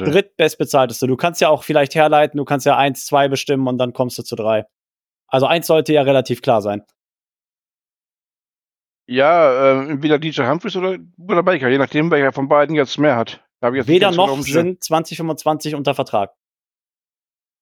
[0.05, 1.07] Der drittbestbezahlteste.
[1.07, 4.19] Du kannst ja auch vielleicht herleiten, du kannst ja eins, zwei bestimmen und dann kommst
[4.19, 4.67] du zu drei.
[5.27, 6.85] Also eins sollte ja relativ klar sein.
[9.07, 13.17] Ja, äh, entweder DJ Humphries oder, oder Baker, je nachdem, welcher von beiden jetzt mehr
[13.17, 13.45] hat.
[13.73, 16.35] Jetzt Weder noch sind 2025 unter Vertrag.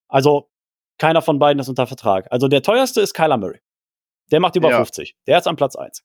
[0.09, 0.49] Also
[0.97, 2.29] keiner von beiden ist unter Vertrag.
[2.31, 3.59] Also der teuerste ist Kyler Murray.
[4.31, 4.77] Der macht über ja.
[4.77, 5.15] 50.
[5.27, 6.03] Der ist am Platz 1.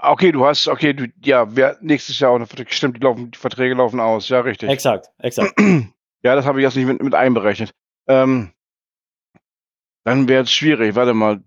[0.00, 3.74] Okay, du hast, okay, du, ja, wer, nächstes Jahr auch, stimmt, die, laufen, die Verträge
[3.74, 4.68] laufen aus, ja, richtig.
[4.70, 5.54] Exakt, exakt.
[6.22, 7.72] ja, das habe ich jetzt nicht mit, mit einberechnet.
[8.06, 8.52] Ähm,
[10.04, 10.94] dann wäre es schwierig.
[10.94, 11.42] Warte mal,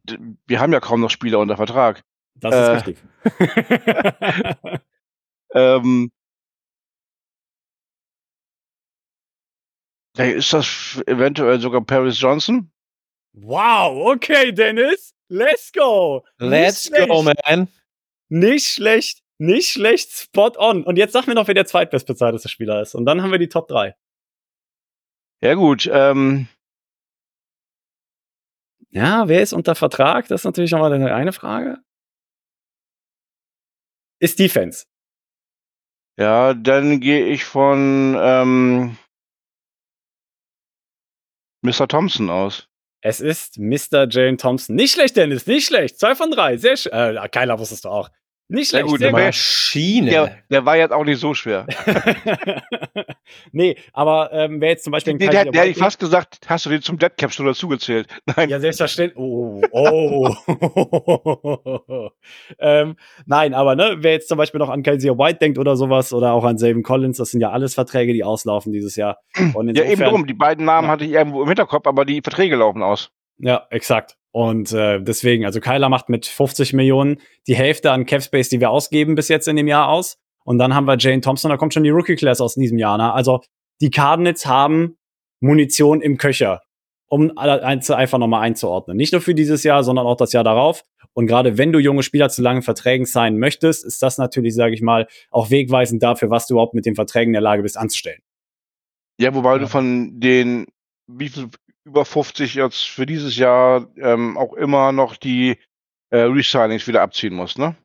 [0.46, 2.04] wir haben ja kaum noch Spieler unter Vertrag.
[2.36, 2.98] Das ist äh, richtig.
[5.56, 6.12] ähm,
[10.18, 12.72] ist das eventuell sogar Paris Johnson?
[13.34, 15.14] Wow, okay, Dennis.
[15.30, 16.24] Let's go.
[16.38, 17.70] Let's go, man.
[18.32, 20.86] Nicht schlecht, nicht schlecht, spot on.
[20.86, 22.96] Und jetzt sag mir noch, wer der zweitbestbezahlteste Spieler ist.
[22.96, 23.94] Und dann haben wir die Top 3.
[25.42, 25.90] Ja, gut.
[25.92, 26.48] Ähm,
[28.90, 30.30] ja, wer ist unter Vertrag?
[30.30, 31.80] Das ist natürlich nochmal eine Frage.
[34.22, 34.86] Ist Defense.
[36.18, 38.98] Ja, dann gehe ich von ähm,
[41.64, 41.88] Mr.
[41.88, 42.70] Thompson aus.
[43.04, 44.08] Es ist Mr.
[44.10, 44.76] Jane Thompson.
[44.76, 46.00] Nicht schlecht, Dennis, nicht schlecht.
[46.00, 46.56] Zwei von drei.
[46.58, 46.94] Sehr schön.
[46.94, 48.10] Äh, Keiler wusstest du auch.
[48.52, 48.86] Nicht schlecht.
[48.86, 50.10] Gut, sehr Maschine.
[50.10, 51.66] Der, der, war jetzt auch nicht so schwer.
[53.54, 55.14] nee, aber ähm, wer jetzt zum Beispiel.
[55.14, 58.08] Nee, der, der hätte ich fast gesagt, hast du den zum Deadcap schon dazugezählt?
[58.36, 58.50] Nein.
[58.50, 59.18] Ja, selbstverständlich.
[59.18, 60.36] Oh, oh.
[62.60, 66.12] ähm, nein, aber ne, wer jetzt zum Beispiel noch an Kaiser White denkt oder sowas
[66.12, 69.20] oder auch an Savin Collins, das sind ja alles Verträge, die auslaufen dieses Jahr.
[69.54, 70.28] Und ja, eben drum.
[70.28, 70.92] Die beiden Namen ja.
[70.92, 73.12] hatte ich irgendwo im Hinterkopf, aber die Verträge laufen aus.
[73.38, 74.18] Ja, exakt.
[74.32, 78.70] Und äh, deswegen, also Kyler macht mit 50 Millionen die Hälfte an Capspace, die wir
[78.70, 80.18] ausgeben bis jetzt in dem Jahr aus.
[80.44, 82.98] Und dann haben wir Jane Thompson, da kommt schon die Rookie Class aus diesem Jahr.
[82.98, 83.14] Ne?
[83.14, 83.42] Also
[83.82, 84.98] die Cardinals haben
[85.42, 86.62] Munition im Köcher,
[87.08, 88.96] um einfach nochmal einzuordnen.
[88.96, 90.84] Nicht nur für dieses Jahr, sondern auch das Jahr darauf.
[91.14, 94.74] Und gerade wenn du junge Spieler zu langen Verträgen sein möchtest, ist das natürlich, sage
[94.74, 97.78] ich mal, auch wegweisend dafür, was du überhaupt mit den Verträgen in der Lage bist
[97.78, 98.22] anzustellen.
[99.20, 99.60] Ja, wobei ja.
[99.60, 100.68] du von den,
[101.08, 101.50] wie viel
[101.84, 105.58] über 50 jetzt für dieses Jahr ähm, auch immer noch die
[106.10, 107.76] äh, Resignings wieder abziehen muss, ne?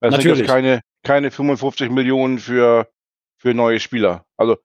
[0.00, 0.38] Das sind Natürlich.
[0.40, 2.90] jetzt keine, keine 55 Millionen für,
[3.38, 4.26] für neue Spieler.
[4.36, 4.58] Also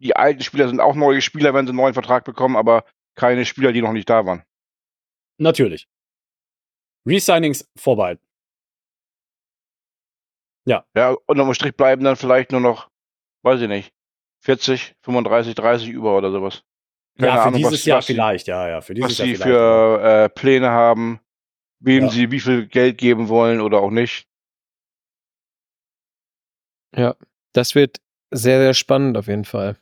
[0.00, 2.84] die alten Spieler sind auch neue Spieler, wenn sie einen neuen Vertrag bekommen, aber
[3.16, 4.44] keine Spieler, die noch nicht da waren.
[5.38, 5.88] Natürlich.
[7.04, 8.24] Resignings vorbehalten.
[10.66, 10.84] Ja,
[11.26, 12.90] und am Strich bleiben dann vielleicht nur noch,
[13.42, 13.92] weiß ich nicht,
[14.44, 16.62] 40, 35, 30 über oder sowas.
[17.18, 18.80] Keine ja, für Ahnung, dieses was- Jahr was sie- vielleicht, ja, ja.
[18.80, 19.50] Für dieses Was Jahr sie vielleicht.
[19.50, 21.20] für äh, Pläne haben,
[21.80, 22.10] wem Ja.
[22.10, 24.26] sie wie viel Geld geben wollen oder auch nicht.
[26.96, 27.16] Ja,
[27.52, 27.98] das wird
[28.30, 29.76] sehr, sehr spannend auf jeden Fall.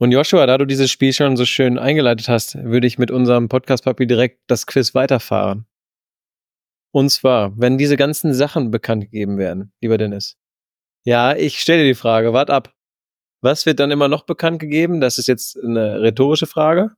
[0.00, 3.48] Und Joshua, da du dieses Spiel schon so schön eingeleitet hast, würde ich mit unserem
[3.48, 5.66] Podcast-Papi direkt das Quiz weiterfahren.
[6.92, 10.38] Und zwar, wenn diese ganzen Sachen bekannt gegeben werden, lieber Dennis.
[11.04, 12.74] Ja, ich stelle dir die Frage, wart ab.
[13.40, 15.00] Was wird dann immer noch bekannt gegeben?
[15.00, 16.92] Das ist jetzt eine rhetorische Frage.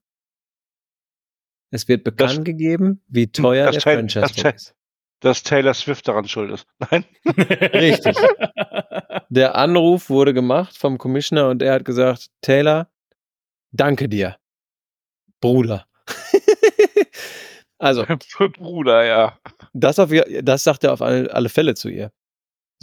[1.71, 4.75] Es wird bekannt gegeben, wie teuer das der Teil- Franchise das ist.
[5.21, 6.67] Dass Taylor Swift daran schuld ist.
[6.91, 7.05] Nein?
[7.25, 8.15] Richtig.
[9.29, 12.91] Der Anruf wurde gemacht vom Commissioner und er hat gesagt, Taylor,
[13.71, 14.37] danke dir,
[15.41, 15.87] Bruder.
[17.79, 18.05] also,
[18.57, 19.39] Bruder, ja.
[19.73, 20.11] das, auf,
[20.43, 22.11] das sagt er auf alle, alle Fälle zu ihr.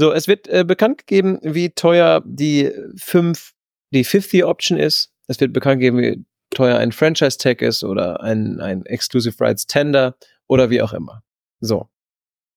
[0.00, 3.52] So, es wird äh, bekannt gegeben, wie teuer die fünf,
[3.90, 5.12] die 50 Option ist.
[5.26, 9.66] Es wird bekannt gegeben, wie teuer ein Franchise Tag ist oder ein, ein Exclusive Rights
[9.66, 11.22] Tender oder wie auch immer.
[11.60, 11.90] So.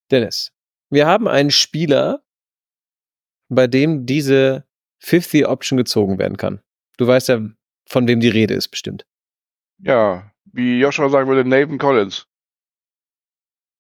[0.10, 0.53] Dennis,
[0.89, 2.23] wir haben einen Spieler,
[3.49, 4.65] bei dem diese
[4.99, 6.62] 50 Option gezogen werden kann.
[6.95, 7.41] Du weißt ja,
[7.89, 9.06] von wem die Rede ist, bestimmt.
[9.79, 12.25] Ja, wie Joshua sagen würde, Nathan Collins.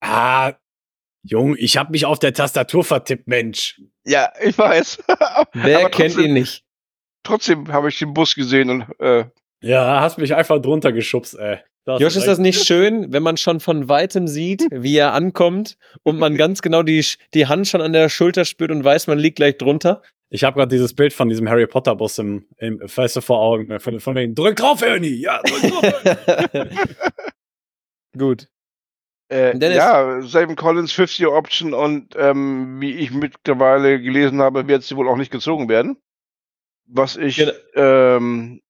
[0.01, 0.51] ah,
[1.23, 3.81] Jung, ich habe mich auf der Tastatur vertippt, Mensch.
[4.05, 4.99] Ja, ich weiß.
[5.53, 6.63] Wer Aber kennt trotzdem- ihn nicht?
[7.23, 9.25] Trotzdem habe ich den Bus gesehen und äh,
[9.61, 11.59] Ja, hast mich einfach drunter geschubst, ey.
[11.85, 15.77] Das Josh, ist das nicht schön, wenn man schon von weitem sieht, wie er ankommt
[16.03, 19.19] und man ganz genau die, die Hand schon an der Schulter spürt und weiß, man
[19.19, 20.01] liegt gleich drunter?
[20.29, 23.39] Ich habe gerade dieses Bild von diesem Harry Potter Bus im, im weißt du, vor
[23.39, 23.67] Augen.
[23.67, 25.15] ne, Von, von wegen, drück drauf, Ernie!
[25.21, 26.53] Ja, drück drauf!
[26.53, 26.69] Ernie!
[28.17, 28.47] Gut.
[29.33, 34.95] Äh, ja, Savin Collins 50 Option und ähm, wie ich mittlerweile gelesen habe, wird sie
[34.95, 35.97] wohl auch nicht gezogen werden.
[36.85, 37.51] Was ich Genau.
[37.75, 38.61] ähm,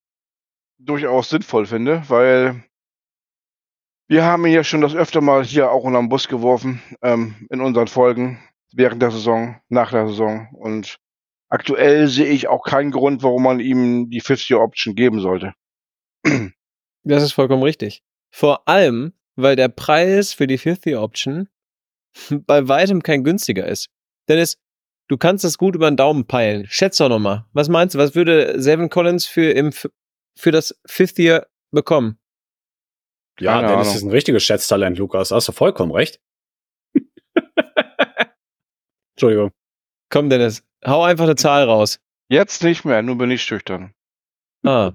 [0.77, 2.63] durchaus sinnvoll finde, weil
[4.07, 7.59] wir haben ihn ja schon das öfter mal hier auch unterm Bus geworfen ähm, in
[7.61, 8.39] unseren Folgen
[8.73, 10.97] während der Saison, nach der Saison und
[11.49, 15.53] aktuell sehe ich auch keinen Grund, warum man ihm die 50 Option geben sollte.
[17.03, 18.01] Das ist vollkommen richtig.
[18.31, 21.49] Vor allem, weil der Preis für die 50 Option
[22.45, 23.89] bei weitem kein günstiger ist.
[24.29, 24.57] Dennis,
[25.07, 26.65] du kannst das gut über den Daumen peilen.
[26.67, 27.45] Schätz doch nochmal.
[27.53, 32.19] Was meinst du, was würde Seven Collins für, im, für das 50er bekommen?
[33.39, 33.97] Ja, Keine Dennis Ahnung.
[33.97, 35.31] ist ein richtiges Schätztalent, Lukas.
[35.31, 36.21] Hast du vollkommen recht.
[39.15, 39.51] Entschuldigung.
[40.09, 41.99] Komm, Dennis, hau einfach eine Zahl raus.
[42.29, 43.93] Jetzt nicht mehr, nur bin ich schüchtern.
[44.65, 44.93] Ah,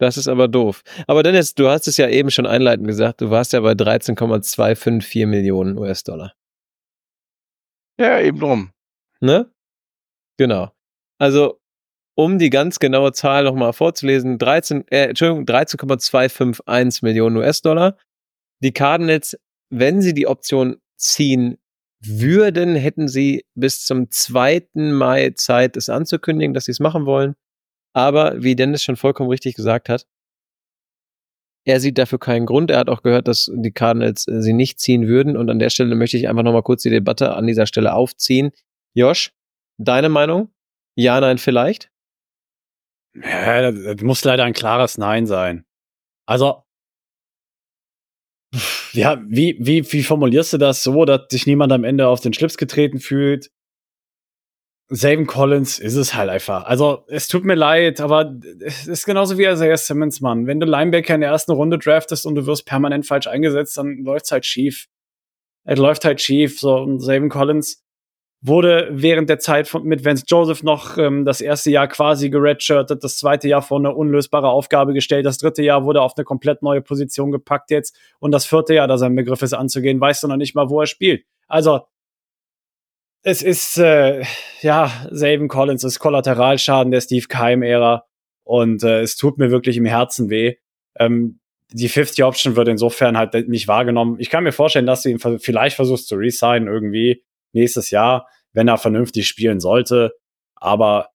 [0.00, 0.82] das ist aber doof.
[1.06, 5.26] Aber Dennis, du hast es ja eben schon einleitend gesagt, du warst ja bei 13,254
[5.26, 6.32] Millionen US-Dollar.
[7.98, 8.72] Ja, eben drum.
[9.20, 9.52] Ne?
[10.38, 10.70] Genau.
[11.18, 11.60] Also,
[12.16, 17.98] um die ganz genaue Zahl nochmal vorzulesen, 13, äh, Entschuldigung, 13,251 Millionen US-Dollar.
[18.62, 21.58] Die Cardinals, wenn sie die Option ziehen
[22.02, 24.68] würden, hätten sie bis zum 2.
[24.92, 27.34] Mai Zeit, es anzukündigen, dass sie es machen wollen.
[27.92, 30.06] Aber wie Dennis schon vollkommen richtig gesagt hat,
[31.64, 32.70] er sieht dafür keinen Grund.
[32.70, 35.36] Er hat auch gehört, dass die Cardinals äh, sie nicht ziehen würden.
[35.36, 38.50] Und an der Stelle möchte ich einfach nochmal kurz die Debatte an dieser Stelle aufziehen.
[38.94, 39.32] Josh,
[39.78, 40.52] deine Meinung?
[40.96, 41.90] Ja, nein, vielleicht?
[43.14, 45.64] Ja, das, muss leider ein klares Nein sein.
[46.26, 46.62] Also,
[48.92, 52.32] ja, wie, wie, wie formulierst du das so, dass sich niemand am Ende auf den
[52.32, 53.50] Schlips getreten fühlt?
[54.92, 56.64] Savin Collins ist es halt einfach.
[56.64, 60.48] Also, es tut mir leid, aber es ist genauso wie Isaiah Simmons, Mann.
[60.48, 63.98] Wenn du Linebacker in der ersten Runde draftest und du wirst permanent falsch eingesetzt, dann
[63.98, 64.88] läuft's halt schief.
[65.64, 66.58] Es läuft halt schief.
[66.58, 67.84] So, und Savin Collins
[68.42, 73.04] wurde während der Zeit von, mit Vance Joseph noch ähm, das erste Jahr quasi geredshirtet,
[73.04, 76.62] das zweite Jahr vor eine unlösbare Aufgabe gestellt, das dritte Jahr wurde auf eine komplett
[76.62, 80.28] neue Position gepackt jetzt und das vierte Jahr, da sein Begriff ist anzugehen, weißt du
[80.28, 81.24] noch nicht mal, wo er spielt.
[81.48, 81.80] Also,
[83.22, 84.24] es ist, äh,
[84.62, 88.04] ja, Savin Collins ist Kollateralschaden der Steve Keim-Ära
[88.44, 90.56] und äh, es tut mir wirklich im Herzen weh.
[90.98, 91.40] Ähm,
[91.72, 94.16] die 50 Option wird insofern halt nicht wahrgenommen.
[94.18, 98.68] Ich kann mir vorstellen, dass du ihn vielleicht versuchst zu resignen irgendwie nächstes Jahr, wenn
[98.68, 100.12] er vernünftig spielen sollte.
[100.56, 101.10] Aber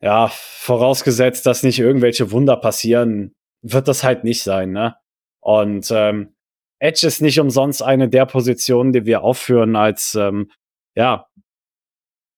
[0.00, 4.96] ja, vorausgesetzt, dass nicht irgendwelche Wunder passieren, wird das halt nicht sein, ne?
[5.38, 6.34] Und ähm,
[6.80, 10.50] Edge ist nicht umsonst eine der Positionen, die wir aufführen als, ähm,
[10.94, 11.26] ja,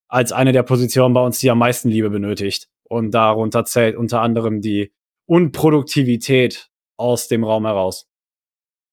[0.08, 2.68] als eine der Positionen bei uns, die am meisten Liebe benötigt.
[2.84, 4.92] Und darunter zählt unter anderem die
[5.26, 8.08] Unproduktivität aus dem Raum heraus.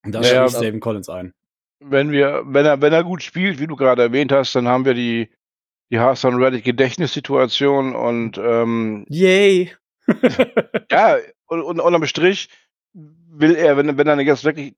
[0.04, 1.34] Und da Naja, schließt David Collins ein.
[1.80, 4.86] Wenn wir, wenn er, wenn er gut spielt, wie du gerade erwähnt hast, dann haben
[4.86, 5.30] wir die,
[5.92, 9.72] die Hassan Reddick Gedächtnissituation und ähm, Yay!
[10.92, 12.50] ja, und, und unterm Strich
[12.94, 14.76] will er, wenn, wenn er jetzt wirklich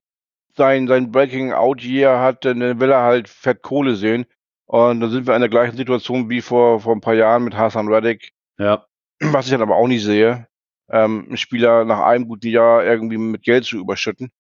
[0.56, 4.26] sein, sein Breaking Out Year hat, dann will er halt fett Kohle sehen.
[4.74, 7.54] Und dann sind wir in der gleichen Situation wie vor, vor ein paar Jahren mit
[7.54, 8.88] Hassan Reddick, ja.
[9.20, 10.48] was ich dann aber auch nicht sehe,
[10.90, 14.32] ähm, einen Spieler nach einem guten Jahr irgendwie mit Geld zu überschütten.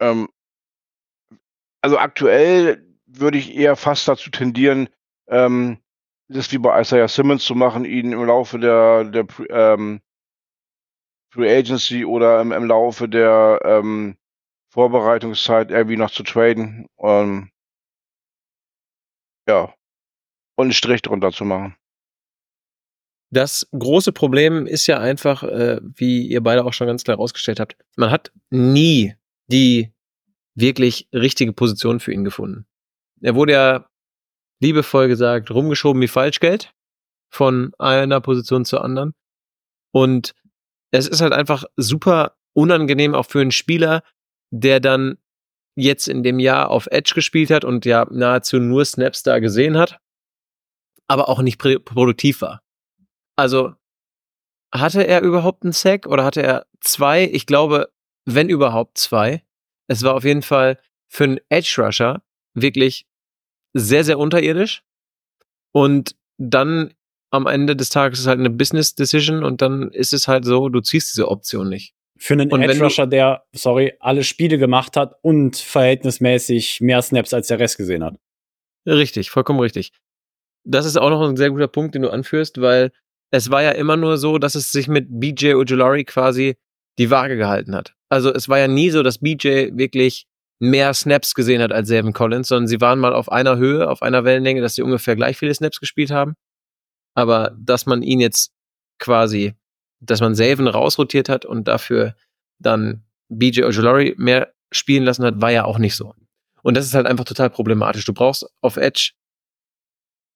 [0.00, 0.28] Ähm,
[1.80, 4.88] also aktuell würde ich eher fast dazu tendieren,
[5.28, 5.78] ähm,
[6.26, 10.00] das wie bei Isaiah Simmons zu machen, ihn im Laufe der, der ähm,
[11.32, 14.16] Free Agency oder im, im Laufe der ähm,
[14.72, 16.88] Vorbereitungszeit irgendwie noch zu traden.
[16.98, 17.52] Ähm,
[19.48, 19.74] ja.
[20.56, 21.76] Und einen Strich drunter zu machen.
[23.30, 27.60] Das große Problem ist ja einfach, äh, wie ihr beide auch schon ganz klar rausgestellt
[27.60, 29.14] habt, man hat nie
[29.48, 29.92] die
[30.54, 32.66] wirklich richtige Position für ihn gefunden.
[33.20, 33.88] Er wurde ja
[34.60, 36.72] liebevoll gesagt, rumgeschoben wie Falschgeld
[37.30, 39.14] von einer Position zur anderen.
[39.92, 40.34] Und
[40.90, 44.02] es ist halt einfach super unangenehm auch für einen Spieler,
[44.50, 45.18] der dann
[45.78, 49.78] jetzt in dem Jahr auf Edge gespielt hat und ja nahezu nur Snaps da gesehen
[49.78, 49.98] hat,
[51.06, 52.62] aber auch nicht produktiv war.
[53.36, 53.74] Also
[54.74, 57.24] hatte er überhaupt einen Sack oder hatte er zwei?
[57.24, 57.90] Ich glaube,
[58.24, 59.44] wenn überhaupt zwei.
[59.86, 62.22] Es war auf jeden Fall für einen Edge Rusher
[62.54, 63.06] wirklich
[63.72, 64.82] sehr, sehr unterirdisch.
[65.72, 66.92] Und dann
[67.30, 70.68] am Ende des Tages ist halt eine Business Decision und dann ist es halt so,
[70.68, 71.94] du ziehst diese Option nicht.
[72.18, 77.32] Für einen Und Edge Rusher, der, sorry, alle Spiele gemacht hat und verhältnismäßig mehr Snaps
[77.32, 78.16] als der Rest gesehen hat.
[78.86, 79.92] Richtig, vollkommen richtig.
[80.64, 82.90] Das ist auch noch ein sehr guter Punkt, den du anführst, weil
[83.30, 86.56] es war ja immer nur so, dass es sich mit BJ Ojolari quasi
[86.98, 87.94] die Waage gehalten hat.
[88.08, 90.26] Also es war ja nie so, dass BJ wirklich
[90.60, 94.02] mehr Snaps gesehen hat als Savin Collins, sondern sie waren mal auf einer Höhe, auf
[94.02, 96.34] einer Wellenlänge, dass sie ungefähr gleich viele Snaps gespielt haben.
[97.14, 98.52] Aber dass man ihn jetzt
[98.98, 99.54] quasi,
[100.00, 102.14] dass man Savin rausrotiert hat und dafür
[102.58, 106.14] dann BJ Ojolari mehr spielen lassen hat, war ja auch nicht so.
[106.62, 108.04] Und das ist halt einfach total problematisch.
[108.04, 109.12] Du brauchst auf Edge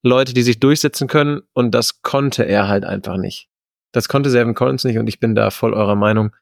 [0.03, 3.49] Leute, die sich durchsetzen können und das konnte er halt einfach nicht.
[3.93, 6.35] Das konnte Savin Collins nicht und ich bin da voll eurer Meinung.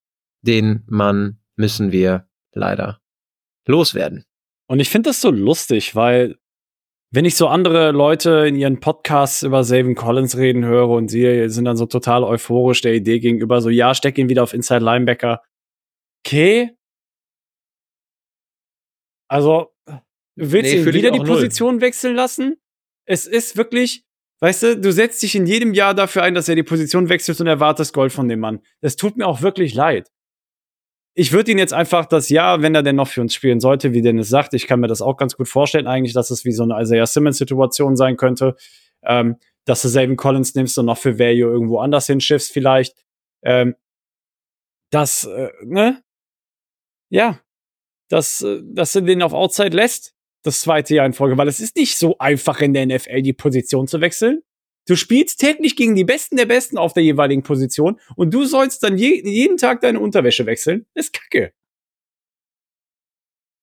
[0.42, 3.00] Den Mann müssen wir leider
[3.66, 4.24] loswerden.
[4.66, 6.38] Und ich finde das so lustig, weil
[7.12, 11.48] wenn ich so andere Leute in ihren Podcasts über Savin Collins reden höre und sie
[11.48, 14.84] sind dann so total euphorisch der Idee gegenüber, so ja, steck ihn wieder auf Inside
[14.84, 15.42] Linebacker.
[16.24, 16.76] Okay.
[19.28, 19.72] Also,
[20.36, 21.36] willst Nee, du ihn wieder die auch null.
[21.36, 22.56] Position wechseln lassen?
[23.06, 24.04] Es ist wirklich,
[24.40, 27.40] weißt du, du setzt dich in jedem Jahr dafür ein, dass er die Position wechselt
[27.40, 28.60] und erwartest Gold von dem Mann.
[28.82, 30.08] Das tut mir auch wirklich leid
[31.14, 33.92] ich würde ihn jetzt einfach das Jahr, wenn er denn noch für uns spielen sollte,
[33.92, 36.52] wie Dennis sagt, ich kann mir das auch ganz gut vorstellen, eigentlich, dass es wie
[36.52, 38.56] so eine Isaiah Simmons-Situation sein könnte,
[39.02, 42.96] ähm, dass du Savin Collins nimmst und noch für Value irgendwo anders hinschiffst, vielleicht.
[43.42, 43.74] Ähm,
[44.90, 46.02] das, äh, ne?
[47.10, 47.40] Ja.
[48.08, 51.60] Das, äh, dass du den auf Outside lässt, das zweite Jahr in Folge, weil es
[51.60, 54.42] ist nicht so einfach in der NFL die Position zu wechseln.
[54.86, 58.82] Du spielst täglich gegen die Besten der Besten auf der jeweiligen Position und du sollst
[58.82, 60.86] dann je, jeden Tag deine Unterwäsche wechseln.
[60.94, 61.52] Das ist kacke.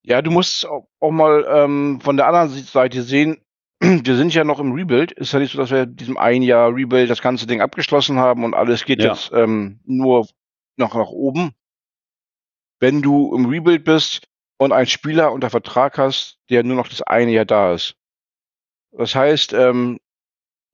[0.04, 3.42] Ja, du musst auch, auch mal ähm, von der anderen Seite sehen,
[3.82, 5.12] wir sind ja noch im Rebuild.
[5.12, 8.18] Ist ja nicht so, dass wir in diesem ein Jahr Rebuild das ganze Ding abgeschlossen
[8.18, 9.10] haben und alles geht Ja.
[9.14, 10.28] jetzt ähm, nur
[10.78, 11.52] noch nach oben.
[12.80, 14.28] Wenn du im Rebuild bist
[14.58, 17.96] und einen Spieler unter Vertrag hast, der nur noch das eine Jahr da ist.
[18.92, 20.00] Das heißt, ähm,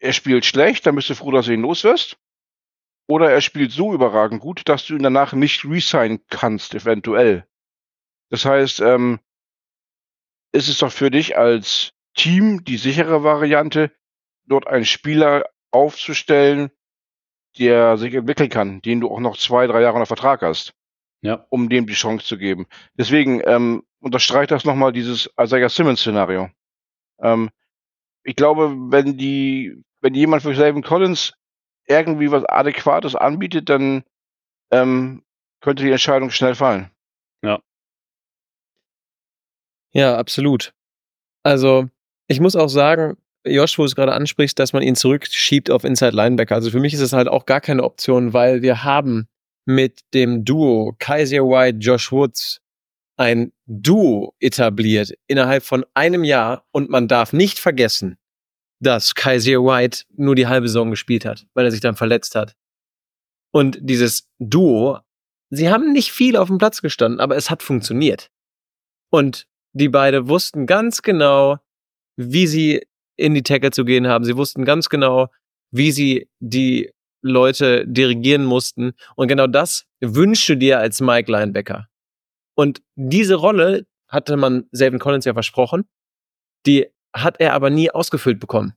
[0.03, 2.17] er spielt schlecht, dann bist du froh, dass du ihn los wirst.
[3.07, 7.45] Oder er spielt so überragend gut, dass du ihn danach nicht resignen kannst, eventuell.
[8.29, 9.19] Das heißt, ähm,
[10.53, 13.91] ist es doch für dich als Team die sichere Variante,
[14.45, 16.69] dort einen Spieler aufzustellen,
[17.57, 20.73] der sich entwickeln kann, den du auch noch zwei, drei Jahre unter Vertrag hast,
[21.21, 21.45] Ja.
[21.49, 22.67] um dem die Chance zu geben.
[22.97, 26.49] Deswegen ähm, unterstreicht das nochmal dieses Isaiah Simmons-Szenario.
[27.21, 27.49] Ähm,
[28.23, 31.33] ich glaube, wenn die, wenn jemand für Savin Collins
[31.87, 34.03] irgendwie was Adäquates anbietet, dann
[34.71, 35.23] ähm,
[35.61, 36.91] könnte die Entscheidung schnell fallen.
[39.93, 40.73] Ja, absolut.
[41.43, 41.87] Also,
[42.27, 45.83] ich muss auch sagen, Josh, wo du es gerade ansprichst, dass man ihn zurückschiebt auf
[45.83, 46.55] Inside Linebacker.
[46.55, 49.27] Also für mich ist es halt auch gar keine Option, weil wir haben
[49.65, 52.61] mit dem Duo Kaiser White, Josh Woods
[53.17, 58.17] ein Duo etabliert innerhalb von einem Jahr und man darf nicht vergessen,
[58.83, 62.55] dass Kaiser White nur die halbe Saison gespielt hat, weil er sich dann verletzt hat.
[63.51, 64.99] Und dieses Duo,
[65.49, 68.29] sie haben nicht viel auf dem Platz gestanden, aber es hat funktioniert.
[69.09, 71.57] Und die beide wussten ganz genau,
[72.15, 74.25] wie sie in die Tackle zu gehen haben.
[74.25, 75.29] Sie wussten ganz genau,
[75.71, 78.93] wie sie die Leute dirigieren mussten.
[79.15, 81.87] Und genau das wünsche dir als Mike Linebacker.
[82.55, 85.87] Und diese Rolle hatte man Selvin Collins ja versprochen.
[86.65, 88.73] Die hat er aber nie ausgefüllt bekommen.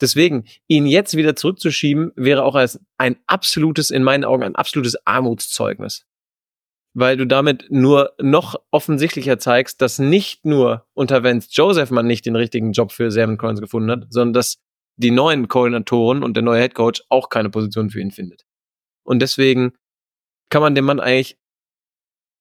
[0.00, 4.96] Deswegen, ihn jetzt wieder zurückzuschieben, wäre auch als ein absolutes, in meinen Augen, ein absolutes
[5.06, 6.04] Armutszeugnis.
[6.92, 12.26] Weil du damit nur noch offensichtlicher zeigst, dass nicht nur unter Vance Joseph man nicht
[12.26, 14.58] den richtigen Job für Seven Collins gefunden hat, sondern dass
[14.96, 18.46] die neuen Koordinatoren und der neue Head Coach auch keine Position für ihn findet.
[19.02, 19.72] Und deswegen
[20.50, 21.38] kann man dem Mann eigentlich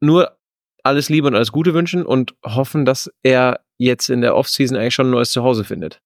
[0.01, 0.37] nur
[0.85, 4.93] alles Liebe und alles Gute wünschen und hoffen, dass er jetzt in der Offseason eigentlich
[4.93, 5.99] schon ein neues Zuhause findet.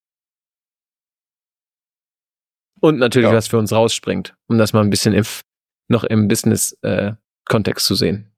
[2.81, 3.35] Und natürlich, Ja.
[3.35, 5.25] was für uns rausspringt, um das mal ein bisschen im,
[5.89, 8.31] noch im Business-Kontext zu sehen.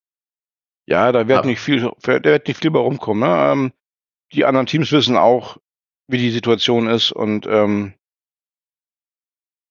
[0.88, 3.30] Ja, da wird Aber- nicht viel, da wird nicht viel bei rumkommen.
[3.30, 3.52] Ne?
[3.52, 3.74] Ähm,
[4.34, 5.58] die anderen Teams wissen auch,
[6.08, 7.94] wie die Situation ist und ähm,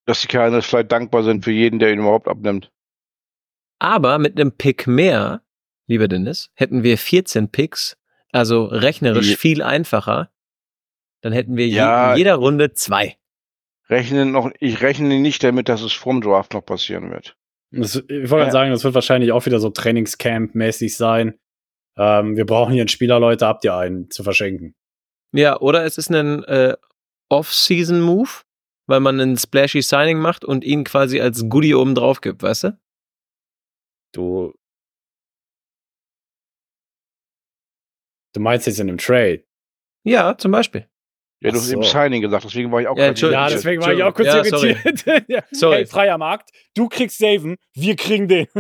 [0.07, 2.71] dass die Cardinals vielleicht dankbar sind für jeden, der ihn überhaupt abnimmt.
[3.81, 5.43] Aber mit einem Pick mehr,
[5.91, 7.97] lieber Dennis, hätten wir 14 Picks,
[8.33, 10.31] also rechnerisch Je- viel einfacher.
[11.23, 12.13] Dann hätten wir je, Ja.
[12.13, 13.17] in jeder Runde zwei.
[13.89, 17.37] Rechne noch, ich rechne nicht damit, dass es vorm Draft noch passieren wird.
[17.73, 18.51] Das, ich wollte gerade Ja.
[18.53, 21.39] sagen, das wird wahrscheinlich auch wieder so Trainingscamp-mäßig sein.
[21.97, 24.75] Ähm, wir brauchen hier einen Spieler, Leute, habt ihr einen zu verschenken.
[25.33, 26.77] Ja, oder es ist ein äh,
[27.29, 28.31] Off-Season-Move,
[28.87, 32.65] weil man ein splashy Signing macht und ihn quasi als Goodie oben drauf gibt, weißt
[32.65, 32.79] du?
[34.13, 34.53] Du.
[38.33, 39.45] Du meinst jetzt in einem Trade.
[40.05, 40.87] Ja, zum Beispiel.
[41.43, 41.89] Ja, du hast eben so.
[41.89, 43.45] Signing gesagt, deswegen war ich auch Ja, Entschuldigung.
[43.45, 44.77] Ja, deswegen war ich auch kurz Ja, sorry.
[44.85, 45.05] irritiert.
[45.29, 45.43] ja.
[45.53, 45.77] Sorry.
[45.77, 46.51] Hey, freier Markt.
[46.75, 48.47] Du kriegst Saven, wir kriegen den.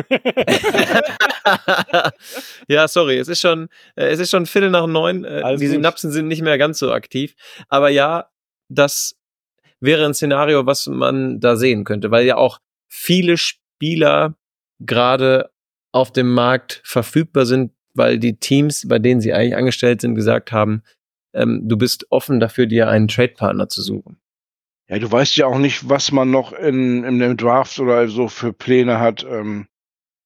[2.68, 5.24] ja, sorry, es ist schon, äh, es ist schon Viertel nach neun.
[5.24, 5.74] Äh, Alles die gut.
[5.74, 7.34] Synapsen sind nicht mehr ganz so aktiv.
[7.68, 8.30] Aber ja,
[8.68, 9.16] das
[9.80, 12.58] wäre ein Szenario, was man da sehen könnte, weil ja auch
[12.88, 14.36] viele Spieler
[14.80, 15.50] gerade
[15.92, 20.52] auf dem Markt verfügbar sind, weil die Teams, bei denen sie eigentlich angestellt sind, gesagt
[20.52, 20.82] haben,
[21.32, 24.20] ähm, du bist offen dafür, dir einen Trade-Partner zu suchen.
[24.88, 28.26] Ja, du weißt ja auch nicht, was man noch in, in dem Draft oder so
[28.26, 29.22] für Pläne hat.
[29.22, 29.68] Ähm,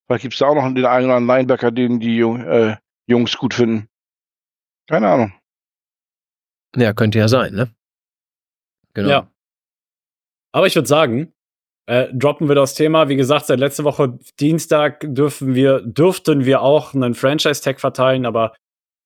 [0.07, 3.37] vielleicht gibt es da auch noch den einen oder anderen Linebacker, den die äh, Jungs
[3.37, 3.89] gut finden.
[4.89, 5.33] Keine Ahnung.
[6.77, 7.75] Ja, könnte ja sein, ne?
[8.95, 9.09] Genau.
[9.09, 9.31] Ja.
[10.53, 11.34] Aber ich würde sagen,
[11.87, 13.09] äh, droppen wir das Thema.
[13.09, 18.55] Wie gesagt, seit letzter Woche Dienstag dürfen wir, dürften wir auch einen Franchise-Tag verteilen, aber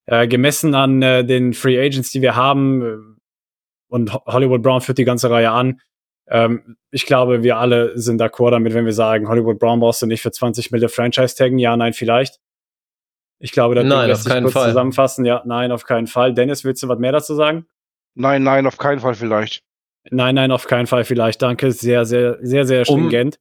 [0.06, 2.96] äh, gemessen an äh, den Free Agents, die wir haben, äh,
[3.90, 5.80] und Ho- Hollywood Brown führt die ganze Reihe an.
[6.30, 10.06] Ähm, ich glaube, wir alle sind d'accord damit, wenn wir sagen, Hollywood Brown brauchst du
[10.06, 11.58] nicht für 20 Mille Franchise taggen.
[11.58, 12.38] Ja, nein, vielleicht.
[13.40, 14.68] Ich glaube, das Ding Nein, lässt sich keinen kurz Fall.
[14.68, 15.24] zusammenfassen.
[15.24, 16.34] Ja, nein, auf keinen Fall.
[16.34, 17.66] Dennis, willst du was mehr dazu sagen?
[18.14, 19.62] Nein, nein, auf keinen Fall vielleicht.
[20.10, 21.40] Nein, nein, auf keinen Fall vielleicht.
[21.42, 21.72] Danke.
[21.72, 23.38] Sehr, sehr, sehr, sehr Um- stringent.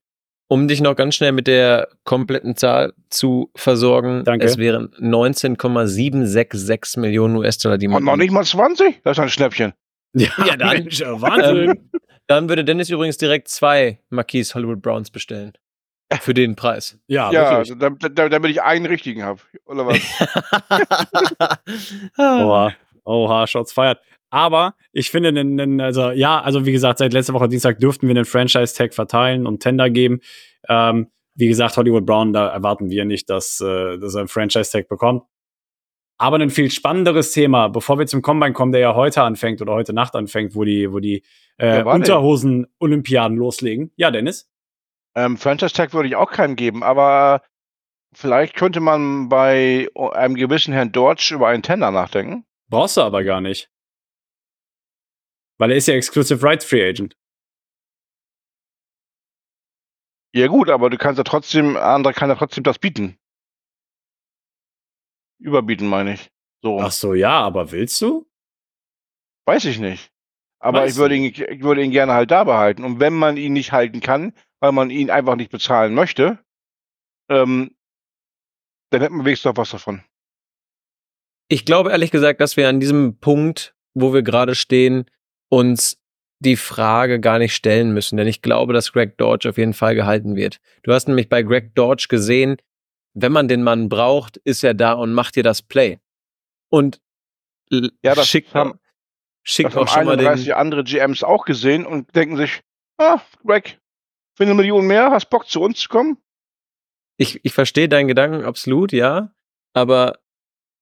[0.50, 4.46] Um dich noch ganz schnell mit der kompletten Zahl zu versorgen, Danke.
[4.46, 8.04] es wären 19,766 Millionen US-Dollar, die Und man.
[8.06, 9.02] noch nicht mal 20?
[9.04, 9.74] Das ist ein Schnäppchen.
[10.14, 10.70] Ja, Ja, dann.
[10.84, 11.70] Mensch, Wahnsinn.
[11.72, 11.90] Ähm,
[12.28, 15.52] dann würde Dennis übrigens direkt zwei Marquise Hollywood Browns bestellen.
[16.22, 16.98] Für den Preis.
[17.08, 17.78] ja, Ja, wirklich.
[17.78, 19.42] da- da- damit ich einen richtigen habe.
[19.66, 20.00] Oder was?
[22.18, 24.00] Oha, oha, Shots feiert.
[24.30, 28.26] Aber ich finde, also ja, also wie gesagt, seit letzter Woche Dienstag dürften wir einen
[28.26, 30.20] Franchise-Tag verteilen und Tender geben.
[30.68, 34.88] Ähm, wie gesagt, Hollywood Brown, da erwarten wir nicht, dass, äh, dass er einen Franchise-Tag
[34.88, 35.24] bekommt.
[36.20, 39.74] Aber ein viel spannenderes Thema, bevor wir zum Combine kommen, der ja heute anfängt oder
[39.74, 41.24] heute Nacht anfängt, wo die, wo die
[41.58, 41.84] äh?
[41.84, 43.92] Unterhosen-Olympiaden loslegen.
[43.98, 44.50] Ja, Dennis?
[45.18, 47.42] ähm, Franchise Tag würde ich auch keinem geben, aber
[48.14, 52.46] vielleicht könnte man bei einem gewissen Herrn Dodge über einen Tender nachdenken.
[52.70, 53.70] Brauchst du aber gar nicht.
[55.60, 57.16] Weil er ist ja Exclusive Rights Free Agent.
[60.36, 63.18] Ja gut, aber du kannst ja trotzdem, andere kann ja trotzdem das bieten.
[65.40, 66.30] Überbieten, meine ich.
[66.62, 68.28] So, Ach so, ja, aber willst du?
[69.48, 70.12] weiß ich nicht.
[70.60, 72.84] Aber Weiß ich würde, ihn, ich würde ihn gerne halt da behalten.
[72.84, 76.44] Und wenn man ihn nicht halten kann, weil man ihn einfach nicht bezahlen möchte,
[77.30, 77.76] ähm,
[78.92, 80.04] dann hätten wir wenigstens noch was davon.
[81.50, 85.10] Ich glaube ehrlich gesagt, dass wir an diesem Punkt, wo wir gerade stehen,
[85.50, 85.98] uns
[86.40, 89.96] die Frage gar nicht stellen müssen, denn ich glaube, dass Greg Dodge auf jeden Fall
[89.96, 90.60] gehalten wird.
[90.84, 92.58] Du hast nämlich bei Greg Dodge gesehen,
[93.14, 96.00] wenn man den Mann braucht, ist er da und macht dir das Play.
[96.70, 97.02] Und
[97.72, 98.80] ja, das schickt, haben,
[99.44, 100.54] schickt das auch schon mal 31 den.
[100.54, 102.62] andere GMs auch gesehen und denken sich,
[102.98, 103.80] ah, Greg,
[104.36, 106.18] für eine Million mehr, hast Bock zu uns zu kommen?
[107.18, 109.34] Ich, ich verstehe deinen Gedanken absolut, ja.
[109.74, 110.20] Aber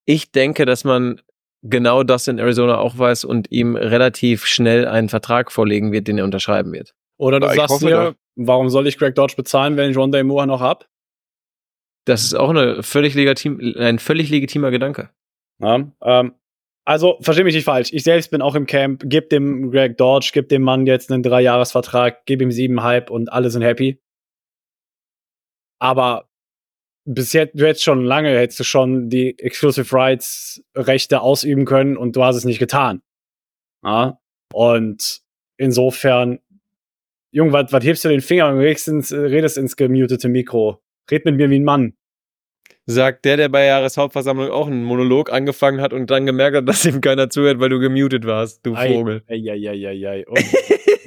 [0.05, 1.22] ich denke, dass man
[1.70, 6.18] genau das in Arizona auch weiß und ihm relativ schnell einen Vertrag vorlegen wird, den
[6.18, 6.93] er unterschreiben wird.
[7.18, 10.61] Oder du sagst mir, warum soll ich Greg Dodge bezahlen, wenn ich Rondé Moore noch
[10.61, 10.88] hab?
[12.05, 15.09] Das ist auch eine völlig legitim, ein völlig legitimer Gedanke.
[15.59, 16.34] Ja, ähm,
[16.88, 17.91] also, versteh mich nicht falsch.
[17.93, 19.01] Ich selbst bin auch im Camp.
[19.07, 23.49] Gib dem Greg Dodge, gib dem Mann jetzt einen Dreijahresvertrag, gib ihm siebenhalb und alle
[23.49, 23.99] sind happy.
[25.80, 26.30] Aber
[27.06, 31.97] bis jetzt, du hättest schon lange, hättest du schon die Exclusive Rights Rechte ausüben können
[31.97, 33.01] und du hast es nicht getan.
[33.84, 34.20] Ja?
[34.51, 35.22] Und
[35.58, 36.39] insofern,
[37.32, 40.82] Junge, was, was hebst du den Finger und redest ins, redest ins gemutete Mikro?
[41.10, 41.93] Red mit mir wie ein Mann.
[42.88, 46.86] Sagt der, der bei Jahreshauptversammlung auch einen Monolog angefangen hat und dann gemerkt hat, dass
[46.86, 49.24] ihm keiner zuhört, weil du gemutet warst, du Ei, Vogel.
[49.28, 50.26] Eieieiei.
[50.28, 50.43] Und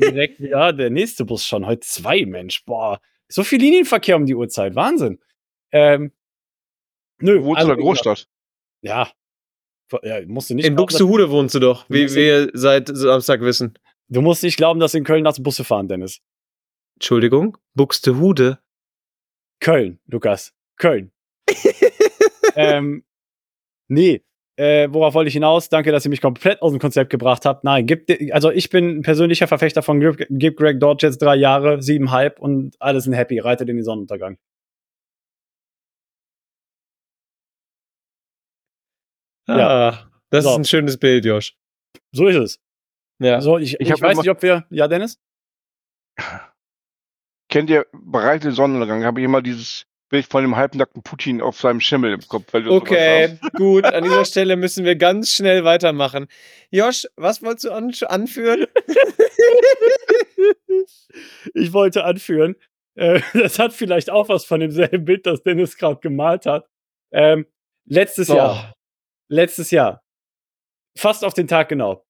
[0.01, 1.67] direkt wieder der nächste Bus schon.
[1.67, 2.65] Heute zwei, Mensch.
[2.65, 3.01] Boah.
[3.29, 4.75] So viel Linienverkehr um die Uhrzeit.
[4.75, 5.19] Wahnsinn.
[5.73, 6.13] Ähm,
[7.21, 7.43] nö.
[7.43, 8.29] Wo ist also, in der Großstadt?
[8.83, 9.11] Ja.
[10.03, 10.27] ja.
[10.27, 13.79] Musst du nicht In glauben, dass- Buxtehude wohnst du doch, wie wir seit Samstag wissen.
[14.09, 16.21] Du musst nicht glauben, dass in Köln nachts Busse fahren, Dennis.
[16.97, 18.59] Entschuldigung, Buxtehude.
[19.61, 20.55] Köln, Lukas.
[20.79, 21.13] Köln.
[22.57, 23.05] ähm,
[23.89, 24.25] nee.
[24.57, 25.69] Äh, worauf wollte ich hinaus?
[25.69, 27.63] Danke, dass ihr mich komplett aus dem Konzept gebracht habt.
[27.63, 31.37] Nein, gibt, also ich bin ein persönlicher Verfechter von Gib, gib Greg Dodge jetzt drei
[31.37, 34.37] Jahre, siebenhalb und alles sind happy, reitet in den Sonnenuntergang.
[39.49, 39.89] Ja.
[39.91, 40.51] Ah, das So.
[40.51, 41.55] ist ein schönes Bild, Josh.
[42.13, 42.61] So ist es.
[43.19, 43.41] Ja.
[43.41, 44.67] So, ich, Ich ich, weiß nicht, ob wir.
[44.71, 45.19] Ja, Dennis?
[47.51, 49.05] Kennt ihr bereits den Sonnenuntergang?
[49.05, 52.53] Habe ich immer dieses Bild von dem halbnackten Putin auf seinem Schimmel im Kopf.
[52.53, 53.85] Weil du sowas Okay, gut.
[53.85, 56.29] An dieser Stelle müssen wir ganz schnell weitermachen.
[56.71, 58.67] Josh, was wolltest du an anführen?
[61.55, 62.55] Ich wollte anführen.
[62.95, 66.69] Äh, das hat vielleicht auch was von demselben Bild, das Dennis gerade gemalt hat.
[67.13, 67.47] Ähm,
[67.87, 68.75] letztes Jahr.
[69.29, 70.03] Letztes Jahr.
[70.97, 72.05] Fast auf den Tag genau.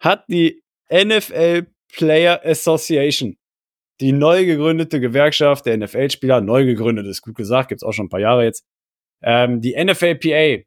[0.00, 0.62] Hat die
[0.92, 3.36] NFL Player Association,
[4.00, 8.10] die neu gegründete Gewerkschaft der NFL-Spieler, neu gegründet ist gut gesagt, gibt's auch schon ein
[8.10, 8.66] paar Jahre jetzt,
[9.22, 10.64] ähm, die NFLPA.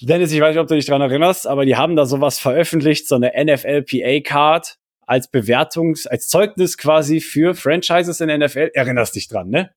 [0.00, 3.08] Dennis, ich weiß nicht, ob du dich dran erinnerst, aber die haben da sowas veröffentlicht,
[3.08, 8.70] so eine NFLPA-Card als Bewertungs-, als Zeugnis quasi für Franchises in NFL.
[8.74, 9.74] Erinnerst dich dran, ne?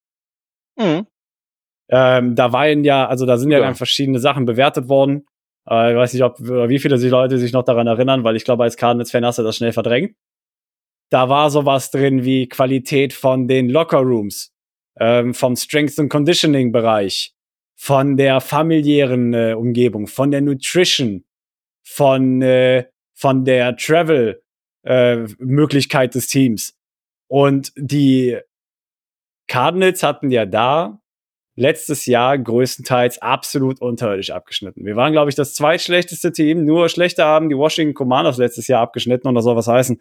[0.78, 1.08] Mhm.
[1.90, 3.66] Ähm, da waren ja, also da sind ja, Ja.
[3.66, 5.26] dann verschiedene Sachen bewertet worden.
[5.70, 8.36] Äh, ich weiß nicht, ob oder wie viele sich Leute sich noch daran erinnern, weil
[8.36, 10.16] ich glaube, als Cardinals-Fan hast du das schnell verdrängt.
[11.12, 14.52] Da war sowas drin wie Qualität von den Locker Rooms,
[15.00, 17.34] ähm, vom Strength and Conditioning Bereich,
[17.76, 21.24] von der familiären äh, Umgebung, von der Nutrition,
[21.84, 24.42] von äh, von der Travel
[24.84, 26.76] äh, Möglichkeit des Teams.
[27.28, 28.38] Und die
[29.48, 31.00] Cardinals hatten ja da
[31.56, 34.86] letztes Jahr größtenteils absolut unterirdisch abgeschnitten.
[34.86, 36.66] Wir waren, glaube ich, das zweitschlechteste Team.
[36.66, 40.00] Nur schlechter haben die Washington Commanders letztes Jahr abgeschnitten und das soll was heißen.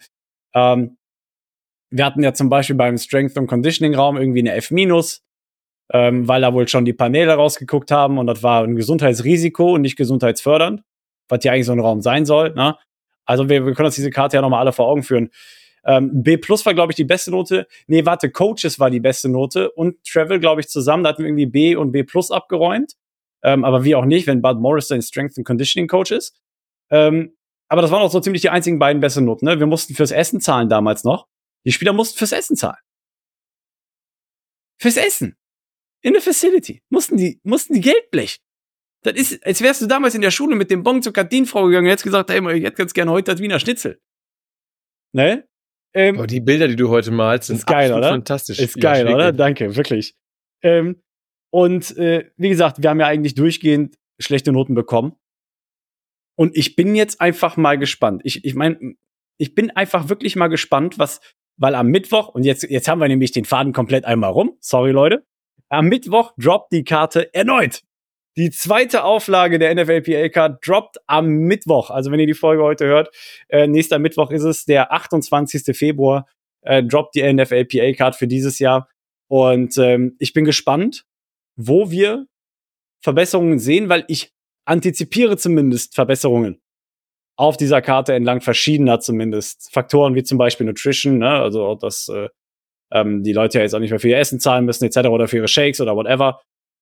[0.54, 0.96] Ähm,
[1.90, 4.72] wir hatten ja zum Beispiel beim Strength und Conditioning Raum irgendwie eine F-,
[5.92, 9.82] ähm, weil da wohl schon die Paneele rausgeguckt haben und das war ein Gesundheitsrisiko und
[9.82, 10.82] nicht gesundheitsfördernd,
[11.28, 12.52] was ja eigentlich so ein Raum sein soll.
[12.54, 12.76] Ne?
[13.26, 15.30] Also wir, wir können uns diese Karte ja nochmal alle vor Augen führen.
[15.86, 17.66] Ähm, B plus war, glaube ich, die beste Note.
[17.86, 21.04] Nee, warte, Coaches war die beste Note und Travel, glaube ich, zusammen.
[21.04, 22.94] Da hatten wir irgendwie B und B plus abgeräumt.
[23.42, 26.40] Ähm, aber wie auch nicht, wenn Bud Morris ein Strength and Conditioning Coach ist.
[26.90, 27.36] Ähm,
[27.68, 29.44] aber das waren auch so ziemlich die einzigen beiden besten Noten.
[29.44, 29.58] Ne?
[29.58, 31.26] Wir mussten fürs Essen zahlen damals noch.
[31.66, 32.80] Die Spieler mussten fürs Essen zahlen.
[34.80, 35.36] Fürs Essen.
[36.02, 36.82] In der Facility.
[36.90, 38.42] Mussten die, mussten die Geld blechen.
[39.02, 41.86] Das ist, als wärst du damals in der Schule mit dem Bon zur Kantinenfrau gegangen
[41.86, 44.00] und hättest gesagt, hey, ich hätte ganz gerne heute das Wiener Schnitzel.
[45.12, 45.46] Ne?
[45.94, 48.08] Ähm, Aber die Bilder, die du heute malst, sind Ist geil, oder?
[48.08, 48.58] fantastisch.
[48.58, 49.32] ist geil, oder?
[49.32, 50.16] Danke, wirklich.
[50.62, 51.02] Ähm,
[51.50, 55.14] und äh, wie gesagt, wir haben ja eigentlich durchgehend schlechte Noten bekommen.
[56.36, 58.22] Und ich bin jetzt einfach mal gespannt.
[58.24, 58.96] Ich, ich meine,
[59.38, 61.20] ich bin einfach wirklich mal gespannt, was,
[61.56, 64.56] weil am Mittwoch, und jetzt, jetzt haben wir nämlich den Faden komplett einmal rum.
[64.60, 65.24] Sorry, Leute.
[65.68, 67.82] Am Mittwoch droppt die Karte erneut.
[68.36, 71.90] Die zweite Auflage der NFLPA-Card droppt am Mittwoch.
[71.90, 73.14] Also wenn ihr die Folge heute hört,
[73.48, 75.76] äh, nächster Mittwoch ist es, der 28.
[75.76, 76.26] Februar,
[76.62, 78.88] äh, droppt die NFLPA-Card für dieses Jahr.
[79.28, 81.04] Und ähm, ich bin gespannt,
[81.56, 82.26] wo wir
[83.02, 84.32] Verbesserungen sehen, weil ich
[84.64, 86.60] antizipiere zumindest Verbesserungen.
[87.36, 91.30] auf dieser Karte entlang verschiedener zumindest Faktoren, wie zum Beispiel Nutrition, ne?
[91.30, 92.28] also dass äh,
[92.92, 95.08] ähm, die Leute ja jetzt auch nicht mehr für ihr Essen zahlen müssen, etc.
[95.08, 96.40] oder für ihre Shakes oder whatever.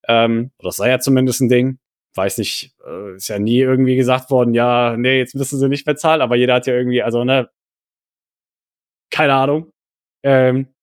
[0.09, 1.79] Ähm, das sei ja zumindest ein Ding.
[2.15, 5.87] Weiß nicht, äh, ist ja nie irgendwie gesagt worden, ja, nee, jetzt müssen sie nicht
[5.87, 7.49] mehr zahlen, aber jeder hat ja irgendwie, also, ne,
[9.11, 9.71] keine Ahnung.
[10.25, 10.75] Ähm,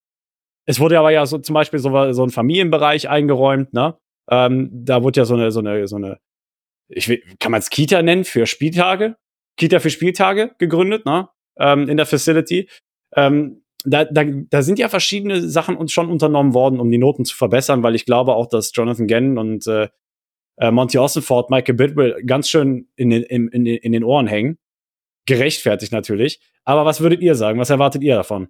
[0.65, 3.97] es wurde aber ja so zum Beispiel so, so ein Familienbereich eingeräumt, ne?
[4.29, 6.19] Ähm, da wurde ja so eine, so eine, so eine,
[6.89, 9.17] ich will, kann man es Kita nennen für Spieltage?
[9.57, 11.29] Kita für Spieltage gegründet, ne?
[11.59, 12.69] Ähm, in der Facility.
[13.15, 17.25] Ähm, da, da, da sind ja verschiedene Sachen uns schon unternommen worden, um die Noten
[17.25, 19.89] zu verbessern, weil ich glaube auch, dass Jonathan Gannon und äh,
[20.57, 24.57] äh Monty Austinford, Michael Bidwell ganz schön in den, in, in, in den Ohren hängen.
[25.25, 26.39] Gerechtfertigt natürlich.
[26.65, 27.59] Aber was würdet ihr sagen?
[27.59, 28.49] Was erwartet ihr davon?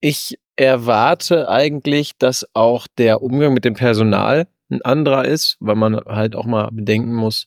[0.00, 5.96] Ich erwarte eigentlich, dass auch der Umgang mit dem Personal ein anderer ist, weil man
[5.96, 7.46] halt auch mal bedenken muss,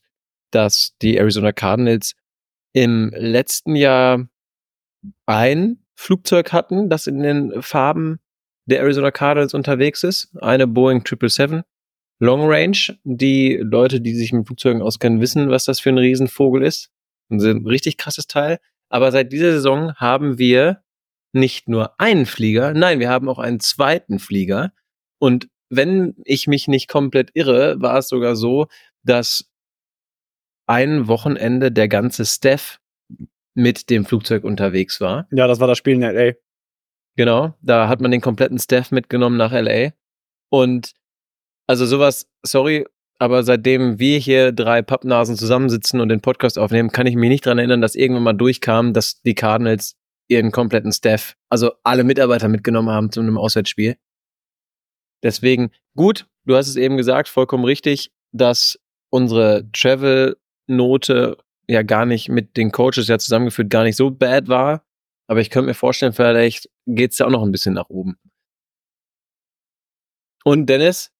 [0.50, 2.14] dass die Arizona Cardinals
[2.72, 4.26] im letzten Jahr
[5.26, 8.18] ein Flugzeug hatten, das in den Farben
[8.66, 11.64] der Arizona Cardinals unterwegs ist, eine Boeing 777
[12.18, 12.98] Long Range.
[13.04, 16.90] Die Leute, die sich mit Flugzeugen auskennen, wissen, was das für ein Riesenvogel ist.
[17.30, 18.58] Ein richtig krasses Teil.
[18.88, 20.82] Aber seit dieser Saison haben wir
[21.32, 24.72] nicht nur einen Flieger, nein, wir haben auch einen zweiten Flieger.
[25.18, 28.68] Und wenn ich mich nicht komplett irre, war es sogar so,
[29.02, 29.50] dass
[30.66, 32.80] ein Wochenende der ganze Staff
[33.56, 35.26] mit dem Flugzeug unterwegs war.
[35.32, 36.34] Ja, das war das Spiel in LA.
[37.16, 39.92] Genau, da hat man den kompletten Staff mitgenommen nach LA.
[40.50, 40.92] Und
[41.66, 42.86] also sowas, sorry,
[43.18, 47.46] aber seitdem wir hier drei Pappnasen zusammensitzen und den Podcast aufnehmen, kann ich mich nicht
[47.46, 49.96] dran erinnern, dass irgendwann mal durchkam, dass die Cardinals
[50.28, 53.96] ihren kompletten Staff, also alle Mitarbeiter mitgenommen haben zu einem Auswärtsspiel.
[55.22, 58.78] Deswegen, gut, du hast es eben gesagt, vollkommen richtig, dass
[59.08, 61.38] unsere Travel-Note
[61.68, 64.84] ja gar nicht mit den Coaches ja zusammengeführt gar nicht so bad war.
[65.28, 68.16] Aber ich könnte mir vorstellen, vielleicht geht's ja auch noch ein bisschen nach oben.
[70.44, 71.12] Und Dennis,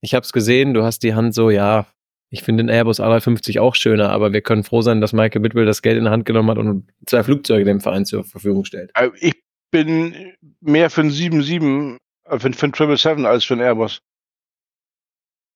[0.00, 1.86] ich habe es gesehen, du hast die Hand so, ja,
[2.30, 5.66] ich finde den Airbus A350 auch schöner, aber wir können froh sein, dass Michael Bitwell
[5.66, 8.90] das Geld in der Hand genommen hat und zwei Flugzeuge dem Verein zur Verfügung stellt.
[8.94, 13.60] Also ich bin mehr für ein 7-7, äh, für, für ein 777 als für ein
[13.60, 14.00] Airbus.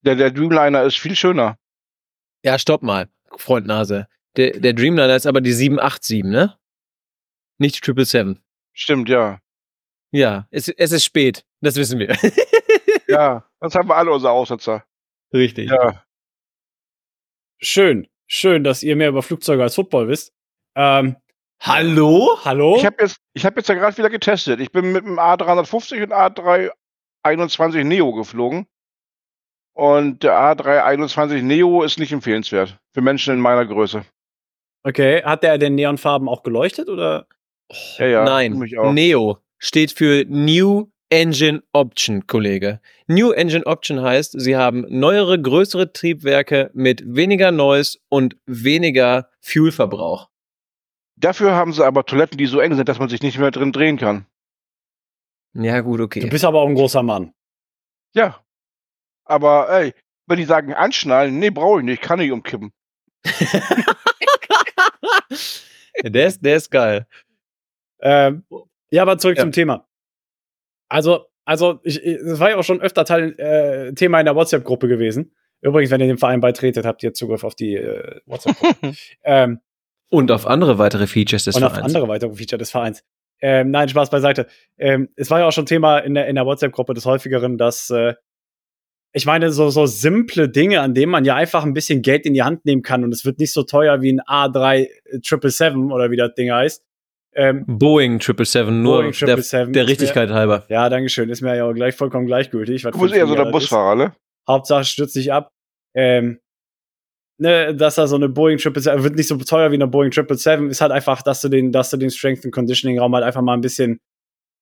[0.01, 1.57] Der, der Dreamliner ist viel schöner.
[2.43, 4.07] Ja, stopp mal, Freund Nase.
[4.37, 6.57] Der, der Dreamliner ist aber die 787, ne?
[7.57, 8.43] Nicht 777.
[8.73, 9.39] Stimmt, ja.
[10.11, 11.45] Ja, es, es ist spät.
[11.61, 12.15] Das wissen wir.
[13.07, 14.85] ja, das haben wir alle unsere Aussetzer.
[15.33, 15.69] Richtig.
[15.69, 16.03] Ja.
[17.59, 18.07] Schön.
[18.27, 20.33] Schön, dass ihr mehr über Flugzeuge als Football wisst.
[20.75, 21.15] Ähm,
[21.61, 22.37] hallo?
[22.43, 22.75] Hallo?
[22.77, 24.59] Ich habe jetzt, ich hab jetzt ja gerade wieder getestet.
[24.59, 28.67] Ich bin mit dem A350 und A321 Neo geflogen.
[29.73, 34.05] Und der A321 Neo ist nicht empfehlenswert für Menschen in meiner Größe.
[34.85, 37.25] Okay, hat der den Neonfarben auch geleuchtet oder?
[37.97, 38.53] Ja, ja, Nein,
[38.93, 42.79] Neo steht für New Engine Option, Kollege.
[43.07, 50.29] New Engine Option heißt, sie haben neuere, größere Triebwerke mit weniger Noise und weniger Fuelverbrauch.
[51.15, 53.71] Dafür haben sie aber Toiletten, die so eng sind, dass man sich nicht mehr drin
[53.71, 54.27] drehen kann.
[55.53, 56.19] Ja, gut, okay.
[56.19, 57.33] Du bist aber auch ein großer Mann.
[58.13, 58.39] Ja.
[59.23, 59.95] Aber ey,
[60.27, 62.71] wenn die sagen anschnallen, nee, brauche ich nicht, kann ich umkippen.
[66.03, 67.07] der, ist, der ist geil.
[68.01, 68.43] Ähm,
[68.91, 69.43] ja, aber zurück ja.
[69.43, 69.87] zum Thema.
[70.89, 74.87] Also, also, ich, das war ja auch schon öfter Teil, äh, Thema in der WhatsApp-Gruppe
[74.87, 75.35] gewesen.
[75.61, 78.95] Übrigens, wenn ihr dem Verein beitretet, habt ihr Zugriff auf die äh, WhatsApp-Gruppe.
[79.23, 79.59] ähm,
[80.09, 81.77] und auf andere weitere Features des und Vereins.
[81.77, 83.03] Und auf andere weitere Features des Vereins.
[83.41, 84.47] Ähm, nein, Spaß beiseite.
[84.77, 87.89] Ähm, es war ja auch schon Thema in der, in der WhatsApp-Gruppe des häufigeren, dass
[87.89, 88.13] äh,
[89.15, 92.33] ich meine, so, so simple Dinge, an denen man ja einfach ein bisschen Geld in
[92.33, 94.89] die Hand nehmen kann und es wird nicht so teuer wie ein A3
[95.89, 96.83] oder wie das Ding heißt.
[97.33, 100.65] Ähm, Boeing 777, nur Boeing 777, der, der Richtigkeit mir, halber.
[100.67, 101.29] Ja, dankeschön.
[101.29, 102.81] Ist mir ja auch gleich vollkommen gleichgültig.
[102.83, 104.15] Du bist eher so der Busfahrer, ne?
[104.49, 105.49] Hauptsache stürzt dich ab.
[105.95, 106.39] Ähm,
[107.37, 110.71] ne, dass da so eine Boeing 777 wird nicht so teuer wie eine Boeing 777,
[110.71, 113.41] ist halt einfach, dass du den, dass du den Strength and Conditioning Raum halt einfach
[113.41, 113.99] mal ein bisschen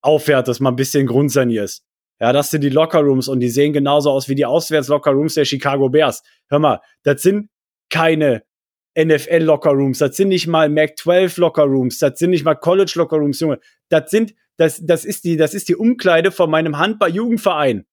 [0.03, 1.83] aufwertest, mal ein bisschen grundsanierst.
[2.19, 5.89] Ja, das sind die Lockerrooms und die sehen genauso aus wie die Auswärts-Lockerrooms der Chicago
[5.89, 6.23] Bears.
[6.49, 7.49] Hör mal, das sind
[7.89, 8.43] keine
[8.97, 13.59] NFL-Lockerrooms, das sind nicht mal Mac-12-Lockerrooms, das sind nicht mal College-Lockerrooms, Junge.
[13.89, 17.85] Das sind, das, das ist die, das ist die Umkleide von meinem Handball-Jugendverein.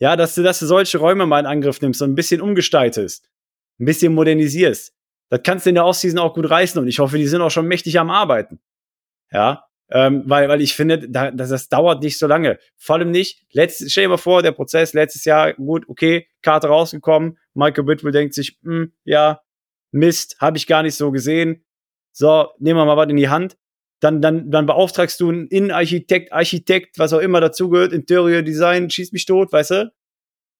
[0.00, 3.30] Ja, dass du, dass du solche Räume mal in Angriff nimmst und ein bisschen umgestaltest,
[3.78, 4.92] ein bisschen modernisierst.
[5.30, 7.50] Das kannst du in der Offseason auch gut reißen und ich hoffe, die sind auch
[7.50, 8.60] schon mächtig am Arbeiten.
[9.30, 12.58] Ja, ähm, weil, weil ich finde, da, das, das dauert nicht so lange.
[12.76, 16.68] Vor allem nicht, letzt, stell dir mal vor, der Prozess letztes Jahr, gut, okay, Karte
[16.68, 19.40] rausgekommen, Michael Whitwell denkt sich, mh, hm, ja,
[19.92, 21.64] Mist, habe ich gar nicht so gesehen.
[22.12, 23.56] So, nehmen wir mal was in die Hand.
[24.00, 29.12] Dann, dann, dann beauftragst du einen Innenarchitekt, Architekt, was auch immer dazugehört, Interior Design, schieß
[29.12, 29.92] mich tot, weißt du?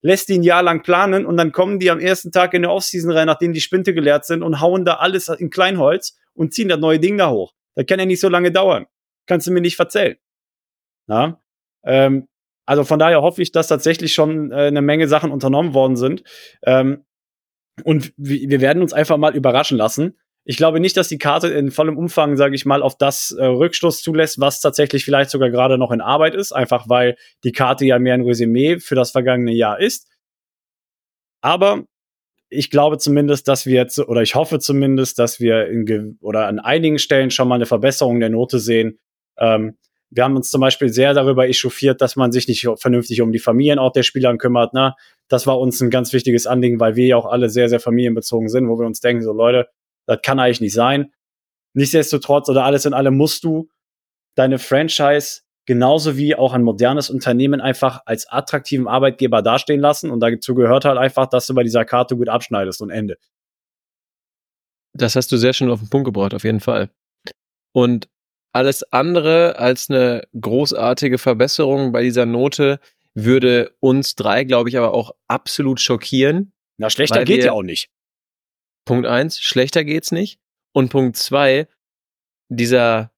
[0.02, 2.70] Lässt die ein Jahr lang planen und dann kommen die am ersten Tag in der
[2.70, 6.68] Offseason rein, nachdem die Spinte geleert sind und hauen da alles in Kleinholz und ziehen
[6.68, 7.54] das neue Ding da hoch.
[7.74, 8.86] Das kann ja nicht so lange dauern.
[9.26, 10.16] Kannst du mir nicht verzählen.
[11.08, 11.40] Ja?
[11.84, 12.28] Ähm,
[12.66, 16.22] also von daher hoffe ich, dass tatsächlich schon äh, eine Menge Sachen unternommen worden sind.
[16.62, 17.04] Ähm,
[17.82, 20.16] und wir werden uns einfach mal überraschen lassen.
[20.46, 23.44] Ich glaube nicht, dass die Karte in vollem Umfang, sage ich mal, auf das äh,
[23.44, 27.86] Rückstoß zulässt, was tatsächlich vielleicht sogar gerade noch in Arbeit ist, einfach weil die Karte
[27.86, 30.08] ja mehr ein Resümee für das vergangene Jahr ist.
[31.40, 31.84] Aber
[32.50, 36.58] ich glaube zumindest, dass wir jetzt, oder ich hoffe zumindest, dass wir in, oder an
[36.58, 38.98] einigen Stellen schon mal eine Verbesserung der Note sehen.
[39.38, 39.76] Ähm,
[40.10, 43.40] wir haben uns zum Beispiel sehr darüber echauffiert, dass man sich nicht vernünftig um die
[43.40, 44.72] Familienort der Spieler kümmert.
[44.72, 44.94] Ne?
[45.28, 48.48] Das war uns ein ganz wichtiges Anliegen, weil wir ja auch alle sehr, sehr familienbezogen
[48.48, 49.68] sind, wo wir uns denken, so Leute,
[50.06, 51.12] das kann eigentlich nicht sein.
[51.74, 53.68] Nichtsdestotrotz oder alles in allem musst du
[54.36, 60.10] deine Franchise genauso wie auch ein modernes Unternehmen einfach als attraktiven Arbeitgeber dastehen lassen.
[60.10, 63.16] Und dazu gehört halt einfach, dass du bei dieser Karte gut abschneidest und Ende.
[64.92, 66.90] Das hast du sehr schön auf den Punkt gebracht, auf jeden Fall.
[67.72, 68.08] Und
[68.54, 72.78] alles andere als eine großartige Verbesserung bei dieser Note
[73.14, 76.52] würde uns drei, glaube ich, aber auch absolut schockieren.
[76.78, 77.90] Na, schlechter geht ja auch nicht.
[78.84, 80.38] Punkt eins, schlechter geht's nicht.
[80.72, 81.66] Und Punkt zwei,
[82.48, 83.12] dieser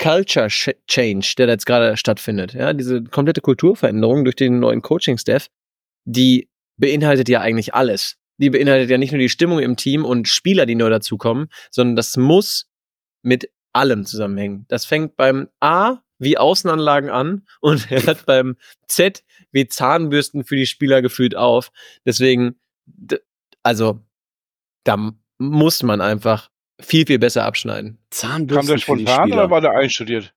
[0.00, 5.48] Culture Change, der da jetzt gerade stattfindet, ja, diese komplette Kulturveränderung durch den neuen Coaching-Staff,
[6.04, 8.16] die beinhaltet ja eigentlich alles.
[8.38, 11.96] Die beinhaltet ja nicht nur die Stimmung im Team und Spieler, die neu dazukommen, sondern
[11.96, 12.66] das muss
[13.22, 14.66] mit allem zusammenhängen.
[14.68, 18.56] Das fängt beim A wie Außenanlagen an und hört beim
[18.86, 21.72] Z wie Zahnbürsten für die Spieler gefühlt auf.
[22.04, 22.60] Deswegen,
[23.62, 24.00] also,
[24.84, 26.50] da muss man einfach
[26.80, 27.98] viel, viel besser abschneiden.
[28.10, 30.32] Zahnbürsten kam der spontan oder war der einstudiert?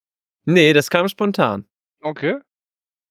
[0.45, 1.65] Nee, das kam spontan.
[2.01, 2.39] Okay.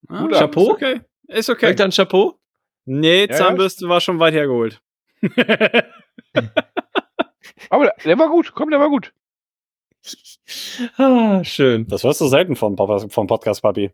[0.08, 0.72] Ah, Chapeau?
[0.72, 1.00] Okay.
[1.28, 1.60] Ist okay.
[1.60, 2.38] Direkt dann Chapeau?
[2.84, 3.90] Nee, ja, Zahnbürste ja.
[3.90, 4.82] war schon weit hergeholt.
[7.70, 8.52] Aber der, der war gut.
[8.54, 9.12] Komm, der war gut
[10.96, 11.86] ah, schön.
[11.88, 13.92] Das hörst du selten vom, vom Podcast, Papi.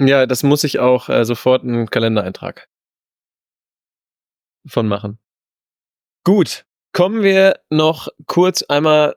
[0.00, 2.68] Ja, das muss ich auch äh, sofort einen Kalendereintrag
[4.66, 5.18] von machen.
[6.24, 9.16] Gut, kommen wir noch kurz einmal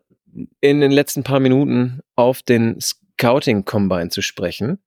[0.62, 4.80] in den letzten paar Minuten auf den Scouting Combine zu sprechen.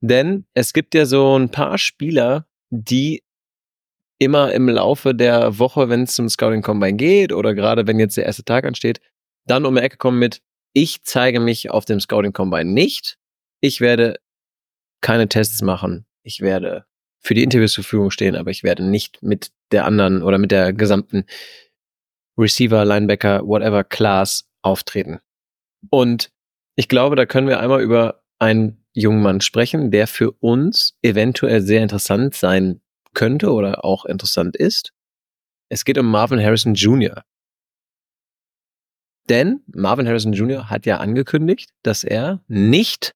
[0.00, 3.22] Denn es gibt ja so ein paar Spieler, die
[4.18, 8.16] immer im Laufe der Woche, wenn es zum Scouting Combine geht oder gerade wenn jetzt
[8.16, 9.00] der erste Tag ansteht,
[9.46, 10.42] dann um die Ecke kommen mit,
[10.72, 13.18] ich zeige mich auf dem Scouting Combine nicht.
[13.60, 14.18] Ich werde
[15.00, 16.06] keine Tests machen.
[16.22, 16.84] Ich werde
[17.20, 20.50] für die Interviews zur Verfügung stehen, aber ich werde nicht mit der anderen oder mit
[20.50, 21.24] der gesamten
[22.38, 25.20] Receiver, Linebacker, whatever Class auftreten.
[25.90, 26.30] Und
[26.76, 31.60] ich glaube, da können wir einmal über einen jungen Mann sprechen, der für uns eventuell
[31.60, 32.80] sehr interessant sein
[33.14, 34.92] könnte oder auch interessant ist.
[35.68, 37.22] Es geht um Marvin Harrison Jr.
[39.30, 40.68] Denn Marvin Harrison Jr.
[40.70, 43.14] hat ja angekündigt, dass er nicht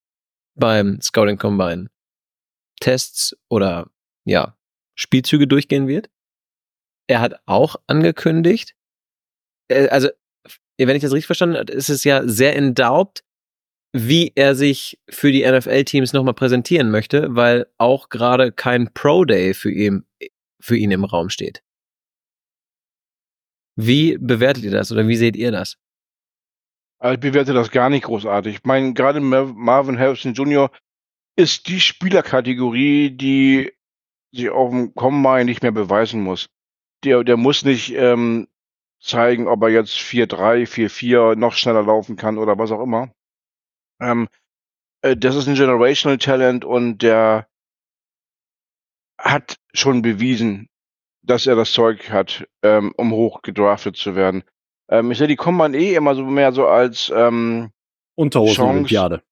[0.57, 1.89] beim Scouting Combine
[2.79, 3.91] Tests oder
[4.23, 4.57] ja,
[4.97, 6.09] Spielzüge durchgehen wird.
[7.07, 8.75] Er hat auch angekündigt,
[9.67, 10.07] äh, also
[10.77, 13.25] wenn ich das richtig verstanden habe, ist es ja sehr endaubt,
[13.93, 19.71] wie er sich für die NFL-Teams nochmal präsentieren möchte, weil auch gerade kein Pro-Day für
[19.71, 20.05] ihn,
[20.61, 21.61] für ihn im Raum steht.
[23.77, 25.77] Wie bewertet ihr das oder wie seht ihr das?
[27.03, 28.55] Ich bewerte das gar nicht großartig.
[28.55, 30.71] Ich meine, gerade Marvin Harrison Jr.
[31.35, 33.73] ist die Spielerkategorie, die
[34.31, 36.49] sich auf dem Combine nicht mehr beweisen muss.
[37.03, 38.47] Der, der muss nicht ähm,
[38.99, 43.11] zeigen, ob er jetzt 4-3, 4-4 noch schneller laufen kann oder was auch immer.
[43.99, 44.27] Ähm,
[45.01, 47.47] äh, das ist ein Generational Talent und der
[49.17, 50.69] hat schon bewiesen,
[51.21, 54.43] dass er das Zeug hat, ähm, um hoch gedraftet zu werden.
[54.89, 57.71] Ähm, ich sehe die Combine eh immer so mehr so als ähm,
[58.15, 59.23] Unterhosen-Olympiade.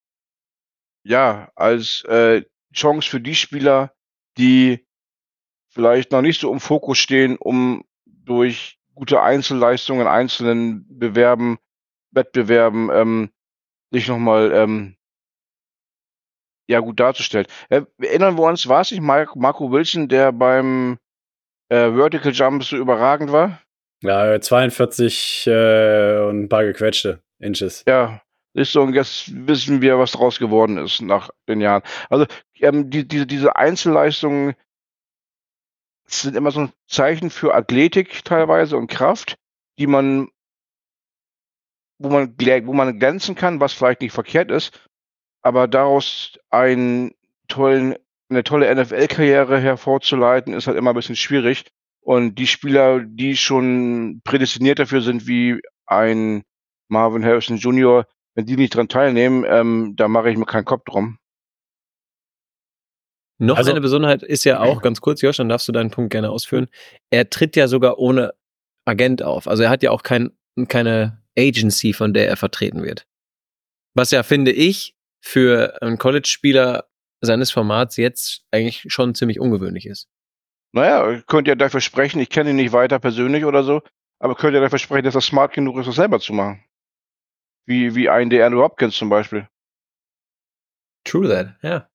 [1.03, 2.43] Ja, als äh,
[2.73, 3.93] Chance für die Spieler,
[4.37, 4.85] die
[5.69, 11.57] vielleicht noch nicht so im Fokus stehen, um durch gute Einzelleistungen, einzelnen Bewerben,
[12.11, 13.29] Wettbewerben ähm,
[13.91, 14.95] sich nochmal ähm,
[16.67, 17.47] ja gut darzustellen.
[17.69, 20.99] Äh, erinnern wir uns, war es nicht Marco Wilson, der beim
[21.69, 23.62] äh, Vertical Jump so überragend war?
[24.03, 27.83] Ja, 42 äh, und ein paar gequetschte Inches.
[27.87, 28.21] Ja,
[28.53, 31.81] ist so, und jetzt wissen wir, was draus geworden ist nach den Jahren.
[32.09, 32.25] Also
[32.59, 34.55] ähm, die, diese, diese Einzelleistungen
[36.05, 39.37] sind immer so ein Zeichen für Athletik teilweise und Kraft.
[39.79, 40.29] die man,
[41.97, 44.87] wo man, wo man glänzen kann, was vielleicht nicht verkehrt ist,
[45.41, 47.15] aber daraus einen
[47.47, 47.95] tollen,
[48.29, 51.65] eine tolle NFL-Karriere hervorzuleiten, ist halt immer ein bisschen schwierig.
[52.03, 56.43] Und die Spieler, die schon prädestiniert dafür sind, wie ein
[56.89, 60.83] Marvin Harrison Jr., wenn die nicht dran teilnehmen, ähm, da mache ich mir keinen Kopf
[60.85, 61.17] drum.
[63.39, 66.11] Noch Also- eine Besonderheit ist ja auch, ganz kurz, Josh, dann darfst du deinen Punkt
[66.11, 66.67] gerne ausführen.
[67.09, 68.33] Er tritt ja sogar ohne
[68.85, 69.47] Agent auf.
[69.47, 70.31] Also er hat ja auch kein,
[70.67, 73.05] keine Agency, von der er vertreten wird.
[73.95, 76.89] Was ja, finde ich, für einen College-Spieler
[77.21, 80.09] seines Formats jetzt eigentlich schon ziemlich ungewöhnlich ist.
[80.73, 83.81] Naja, könnt ihr dafür sprechen, ich kenne ihn nicht weiter persönlich oder so,
[84.19, 86.63] aber könnt ihr dafür sprechen, dass er smart genug ist, das selber zu machen.
[87.65, 89.47] Wie, wie ein der Andrew Hopkins zum Beispiel.
[91.05, 91.87] True that, ja.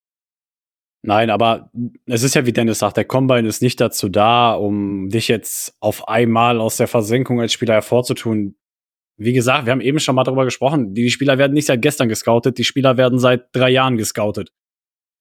[1.02, 1.70] Nein, aber
[2.06, 5.76] es ist ja, wie Dennis sagt, der Combine ist nicht dazu da, um dich jetzt
[5.80, 8.56] auf einmal aus der Versenkung als Spieler hervorzutun.
[9.16, 10.94] Wie gesagt, wir haben eben schon mal darüber gesprochen.
[10.94, 14.52] Die Spieler werden nicht seit gestern gescoutet, die Spieler werden seit drei Jahren gescoutet.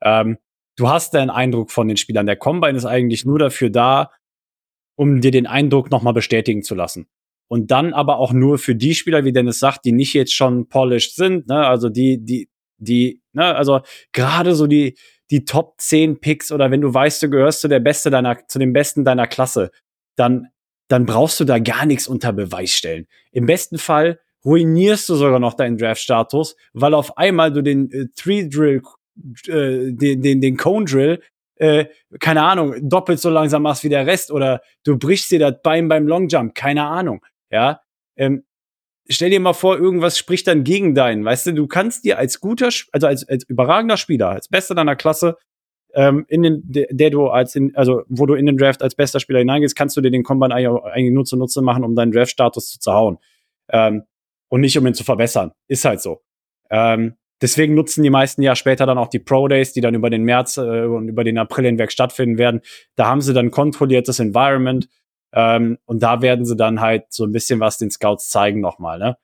[0.01, 0.37] Ähm,
[0.77, 2.25] du hast den Eindruck von den Spielern.
[2.25, 4.11] Der Combine ist eigentlich nur dafür da,
[4.95, 7.07] um dir den Eindruck nochmal bestätigen zu lassen.
[7.49, 10.67] Und dann aber auch nur für die Spieler, wie Dennis sagt, die nicht jetzt schon
[10.69, 11.65] polished sind, ne?
[11.65, 14.97] also die, die, die, ne, also gerade so die,
[15.31, 18.59] die Top 10 Picks oder wenn du weißt, du gehörst zu der Beste deiner, zu
[18.59, 19.71] dem Besten deiner Klasse,
[20.17, 20.47] dann,
[20.89, 23.07] dann brauchst du da gar nichts unter Beweis stellen.
[23.31, 28.07] Im besten Fall ruinierst du sogar noch deinen Draft-Status, weil auf einmal du den äh,
[28.15, 28.81] Three-Drill,
[29.47, 31.21] äh, den, den, den Cone-Drill,
[31.55, 31.85] äh,
[32.19, 35.87] keine Ahnung, doppelt so langsam machst wie der Rest oder du brichst dir das Bein
[35.87, 37.81] beim Longjump, keine Ahnung, ja.
[38.15, 38.43] Ähm,
[39.09, 41.23] stell dir mal vor, irgendwas spricht dann gegen deinen.
[41.23, 44.95] Weißt du, du kannst dir als guter, also als, als überragender Spieler, als Bester deiner
[44.95, 45.37] Klasse,
[45.93, 49.19] ähm, in den, der, du als in, also wo du in den Draft als bester
[49.19, 52.79] Spieler hineingehst, kannst du dir den Combine eigentlich nur zunutze machen, um deinen Draft-Status zu
[52.79, 53.17] zerhauen.
[53.69, 54.03] Ähm,
[54.49, 55.51] und nicht um ihn zu verbessern.
[55.67, 56.21] Ist halt so.
[56.69, 60.09] Ähm, deswegen nutzen die meisten ja später dann auch die Pro Days, die dann über
[60.09, 62.61] den März äh, und über den April hinweg stattfinden werden.
[62.95, 64.89] Da haben sie dann kontrolliertes Environment
[65.33, 68.99] ähm, und da werden sie dann halt so ein bisschen was den Scouts zeigen nochmal.
[68.99, 69.17] Ne?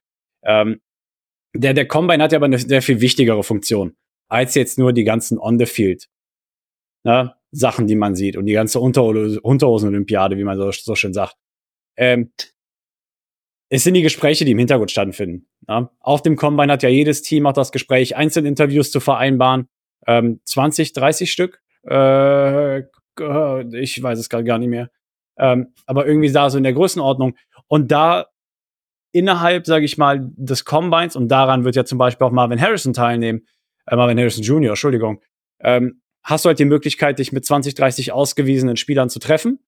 [0.43, 0.81] Ähm,
[1.55, 3.95] der, der Combine hat ja aber eine sehr viel wichtigere Funktion
[4.29, 6.09] als jetzt nur die ganzen On-the-Field
[7.03, 11.13] ne, Sachen, die man sieht und die ganze Unterhose- Unterhosen-Olympiade, wie man so, so schön
[11.13, 11.35] sagt.
[11.95, 12.31] Ähm,
[13.75, 15.47] es sind die Gespräche, die im Hintergrund stattfinden.
[15.67, 15.89] Ja?
[15.99, 19.67] Auf dem Combine hat ja jedes Team auch das Gespräch, Einzelinterviews zu vereinbaren.
[20.05, 21.59] Ähm, 20, 30 Stück.
[21.89, 24.91] Äh, ich weiß es gar nicht mehr.
[25.39, 27.35] Ähm, aber irgendwie da so in der Größenordnung.
[27.65, 28.27] Und da
[29.11, 32.93] innerhalb, sage ich mal, des Combines, und daran wird ja zum Beispiel auch Marvin Harrison
[32.93, 33.47] teilnehmen,
[33.87, 35.19] äh, Marvin Harrison Jr., Entschuldigung,
[35.61, 39.65] ähm, hast du halt die Möglichkeit, dich mit 20, 30 ausgewiesenen Spielern zu treffen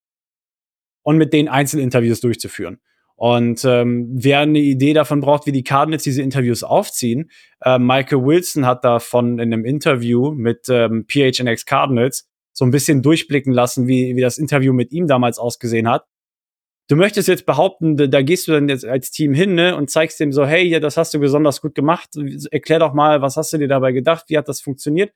[1.01, 2.79] und mit denen Einzelinterviews durchzuführen.
[3.15, 8.25] Und ähm, wer eine Idee davon braucht, wie die Cardinals diese Interviews aufziehen, äh, Michael
[8.25, 13.87] Wilson hat davon in einem Interview mit ähm, PHNX Cardinals so ein bisschen durchblicken lassen,
[13.87, 16.05] wie, wie das Interview mit ihm damals ausgesehen hat.
[16.87, 20.19] Du möchtest jetzt behaupten, da, gehst du dann jetzt als Team hin ne, und zeigst
[20.19, 22.09] dem so, hey, ja, das hast du besonders gut gemacht.
[22.51, 24.25] Erklär doch mal, was hast du dir dabei gedacht?
[24.27, 25.11] Wie hat das funktioniert?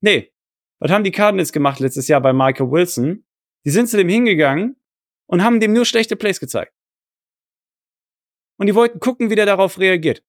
[0.00, 0.32] Nee.
[0.80, 3.24] Was haben die Cardinals gemacht letztes Jahr bei Michael Wilson?
[3.64, 4.76] Die sind zu dem hingegangen
[5.26, 6.72] und haben dem nur schlechte Plays gezeigt.
[8.62, 10.22] Und die wollten gucken, wie der darauf reagiert.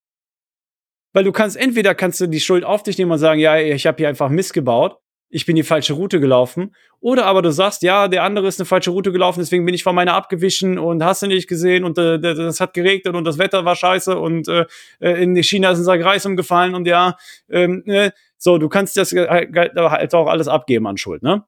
[1.13, 3.85] Weil du kannst, entweder kannst du die Schuld auf dich nehmen und sagen, ja, ich
[3.85, 4.97] habe hier einfach missgebaut,
[5.29, 6.73] ich bin die falsche Route gelaufen.
[6.99, 9.83] Oder aber du sagst, ja, der andere ist eine falsche Route gelaufen, deswegen bin ich
[9.83, 13.37] von meiner abgewichen und hast du nicht gesehen und äh, das hat geregnet und das
[13.37, 14.65] Wetter war scheiße und äh,
[14.99, 17.15] in China ist Sack Reis umgefallen und ja,
[17.51, 18.09] ähm, äh,
[18.39, 21.43] so, du kannst das halt auch alles abgeben an Schuld, ne?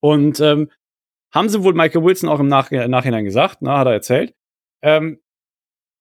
[0.00, 0.70] Und ähm,
[1.30, 4.34] haben sie wohl Michael Wilson auch im Nach Nachhinein gesagt, ne, hat er erzählt,
[4.80, 5.20] ähm,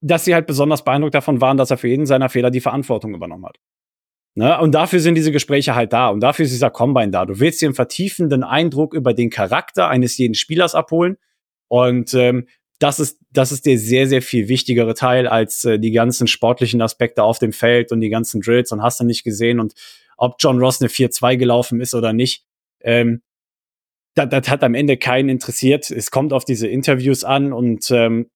[0.02, 3.14] dass sie halt besonders beeindruckt davon waren, dass er für jeden seiner Fehler die Verantwortung
[3.14, 3.58] übernommen hat.
[4.36, 4.60] Ne?
[4.60, 7.26] Und dafür sind diese Gespräche halt da und dafür ist dieser Combine da.
[7.26, 11.18] Du willst dir einen vertiefenden Eindruck über den Charakter eines jeden Spielers abholen
[11.68, 12.48] und ähm,
[12.80, 16.82] das ist, das ist der sehr, sehr viel wichtigere Teil als äh, die ganzen sportlichen
[16.82, 19.74] Aspekte auf dem Feld und die ganzen Drills und hast du nicht gesehen und
[20.16, 22.46] ob John Ross eine 4-2 gelaufen ist oder nicht.
[22.82, 23.22] Ähm,
[24.16, 25.92] das, das hat am Ende keinen interessiert.
[25.92, 28.30] Es kommt auf diese Interviews an und ähm,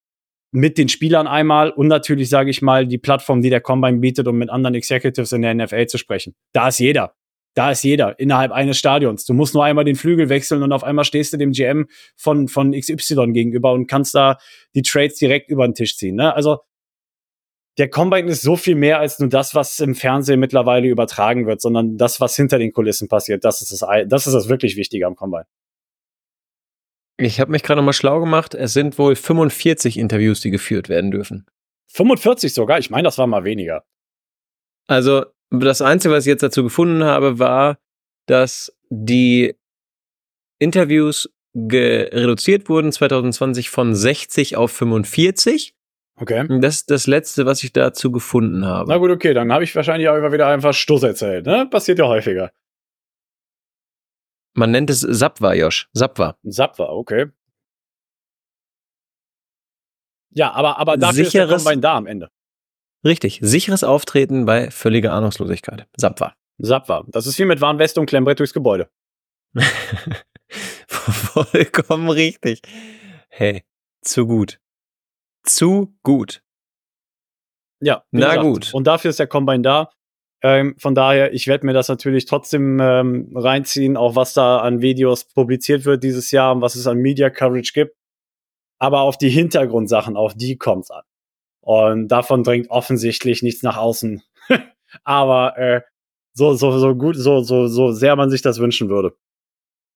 [0.54, 4.28] mit den Spielern einmal und natürlich, sage ich mal, die Plattform, die der Combine bietet,
[4.28, 6.36] um mit anderen Executives in der NFL zu sprechen.
[6.54, 7.16] Da ist jeder.
[7.56, 9.26] Da ist jeder innerhalb eines Stadions.
[9.26, 12.47] Du musst nur einmal den Flügel wechseln und auf einmal stehst du dem GM von,
[12.47, 14.38] von XY gegenüber und kannst da
[14.76, 16.16] die Trades direkt über den Tisch ziehen.
[16.16, 16.36] Ne?
[16.36, 16.60] Also
[17.80, 21.62] der Combine ist so viel mehr als nur das, was im Fernsehen mittlerweile übertragen wird,
[21.62, 23.43] sondern das, was hinter den Kulissen passiert.
[23.43, 25.45] Das ist das, das, ist das wirklich Wichtige am Combine.
[27.18, 28.55] Ich habe mich gerade noch mal schlau gemacht.
[28.55, 31.45] Es sind wohl 45 Interviews, die geführt werden dürfen.
[31.88, 32.80] 45 sogar?
[32.80, 33.84] Ich meine, das war mal weniger.
[34.88, 37.78] Also das Einzige, was ich jetzt dazu gefunden habe, war,
[38.26, 39.55] dass die
[40.59, 45.76] Interviews reduziert wurden 2020 von 60 auf 45.
[46.16, 46.47] Okay.
[46.61, 48.89] Das ist das Letzte, was ich dazu gefunden habe.
[48.89, 51.45] Na gut, okay, dann habe ich wahrscheinlich auch immer wieder einfach Stoß erzählt.
[51.45, 51.68] Ne?
[51.70, 52.51] Passiert ja häufiger.
[54.56, 55.89] Man nennt es Sapwa, Josh.
[55.93, 56.38] Sapwa.
[56.43, 57.32] Sapwa, okay.
[60.32, 62.30] Ja, aber, aber dafür Sicheres- ist der Combine da am Ende.
[63.06, 63.39] Richtig.
[63.41, 65.88] Sicheres Auftreten bei völliger Ahnungslosigkeit.
[65.97, 66.34] Sapwa.
[66.58, 67.04] Sapwa.
[67.08, 68.89] Das ist wie mit Warnweste und Klemmbrett durchs Gebäude.
[70.88, 72.62] Vollkommen richtig.
[73.30, 73.64] Hey,
[74.01, 74.60] zu gut.
[75.43, 76.43] Zu gut.
[77.82, 78.41] Ja, Na gesagt.
[78.43, 78.74] gut.
[78.74, 79.89] Und dafür ist der Combine da.
[80.46, 84.82] Ähm, von daher, ich werde mir das natürlich trotzdem ähm, reinziehen, auch was da an
[84.82, 87.96] Videos publiziert wird dieses Jahr und was es an Media Coverage gibt.
[88.78, 91.04] Aber auf die Hintergrundsachen, auf die kommt's an.
[91.62, 94.22] Und davon dringt offensichtlich nichts nach außen.
[95.06, 95.82] Aber äh,
[96.34, 99.16] so, so, so gut, so, so, so sehr man sich das wünschen würde.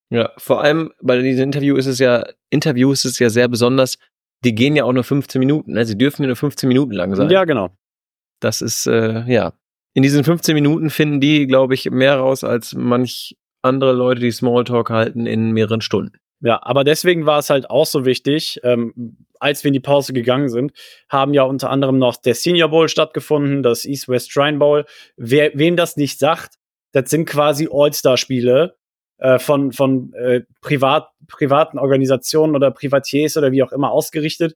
[0.10, 3.98] Ja, vor allem bei diesem Interview ist es ja, Interview ist es ja sehr besonders.
[4.46, 5.74] Die gehen ja auch nur 15 Minuten.
[5.74, 5.86] Ne?
[5.86, 7.30] Sie dürfen ja nur 15 Minuten lang sein.
[7.30, 7.76] Ja, genau.
[8.40, 9.52] Das ist, äh, ja.
[9.98, 14.30] In diesen 15 Minuten finden die, glaube ich, mehr raus als manch andere Leute, die
[14.30, 16.20] Smalltalk halten in mehreren Stunden.
[16.40, 20.14] Ja, aber deswegen war es halt auch so wichtig, ähm, als wir in die Pause
[20.14, 20.72] gegangen sind,
[21.10, 24.86] haben ja unter anderem noch der Senior Bowl stattgefunden, das East-West Shrine Bowl.
[25.16, 26.60] Wer, wem das nicht sagt,
[26.92, 28.76] das sind quasi All-Star-Spiele
[29.18, 34.56] äh, von, von äh, privat, privaten Organisationen oder Privatiers oder wie auch immer ausgerichtet.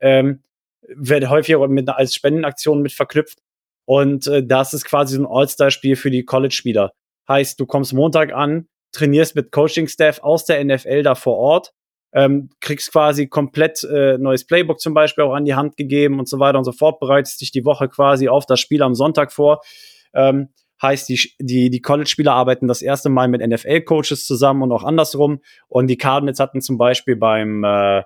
[0.00, 0.44] Ähm,
[0.86, 3.40] wird häufig mit, als Spendenaktion mit verknüpft.
[3.86, 6.92] Und äh, das ist quasi so ein All-Star-Spiel für die College-Spieler.
[7.28, 11.72] Heißt, du kommst Montag an, trainierst mit Coaching-Staff aus der NFL da vor Ort,
[12.12, 16.28] ähm, kriegst quasi komplett äh, neues Playbook zum Beispiel auch an die Hand gegeben und
[16.28, 19.32] so weiter und so fort, bereitest dich die Woche quasi auf das Spiel am Sonntag
[19.32, 19.60] vor.
[20.14, 20.48] Ähm,
[20.82, 25.40] heißt, die, die, die College-Spieler arbeiten das erste Mal mit NFL-Coaches zusammen und auch andersrum.
[25.68, 28.02] Und die Cardinals hatten zum Beispiel beim, äh,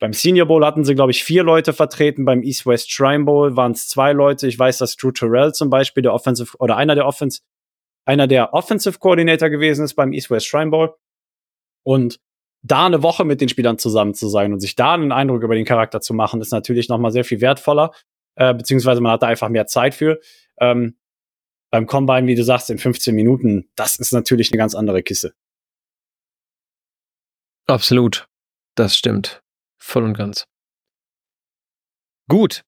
[0.00, 2.24] beim Senior Bowl hatten sie, glaube ich, vier Leute vertreten.
[2.24, 4.48] Beim East-West Shrine Bowl waren es zwei Leute.
[4.48, 7.42] Ich weiß, dass Drew Terrell zum Beispiel der Offensive oder einer der Offensive
[8.06, 10.96] einer der Offensive Coordinator gewesen ist beim East West Shrine Bowl.
[11.84, 12.18] Und
[12.62, 15.54] da eine Woche mit den Spielern zusammen zu sein und sich da einen Eindruck über
[15.54, 17.92] den Charakter zu machen, ist natürlich nochmal sehr viel wertvoller,
[18.36, 20.18] äh, beziehungsweise man hat da einfach mehr Zeit für.
[20.58, 20.96] Ähm,
[21.70, 25.34] beim Combine, wie du sagst, in 15 Minuten, das ist natürlich eine ganz andere Kiste.
[27.66, 28.26] Absolut.
[28.74, 29.42] Das stimmt.
[29.82, 30.46] Voll und ganz.
[32.28, 32.62] Gut.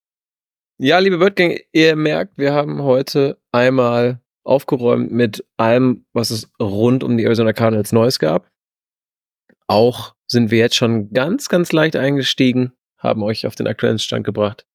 [0.78, 7.04] Ja, liebe Birdgang, ihr merkt, wir haben heute einmal aufgeräumt mit allem, was es rund
[7.04, 8.50] um die Arizona Cardinals Neues gab.
[9.68, 14.24] Auch sind wir jetzt schon ganz, ganz leicht eingestiegen, haben euch auf den aktuellen Stand
[14.24, 14.66] gebracht,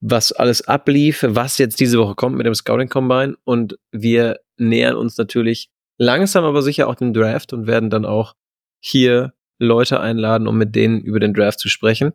[0.00, 4.96] was alles ablief, was jetzt diese Woche kommt mit dem Scouting Combine und wir nähern
[4.96, 8.34] uns natürlich langsam aber sicher auch dem Draft und werden dann auch
[8.80, 12.12] hier Leute einladen, um mit denen über den Draft zu sprechen.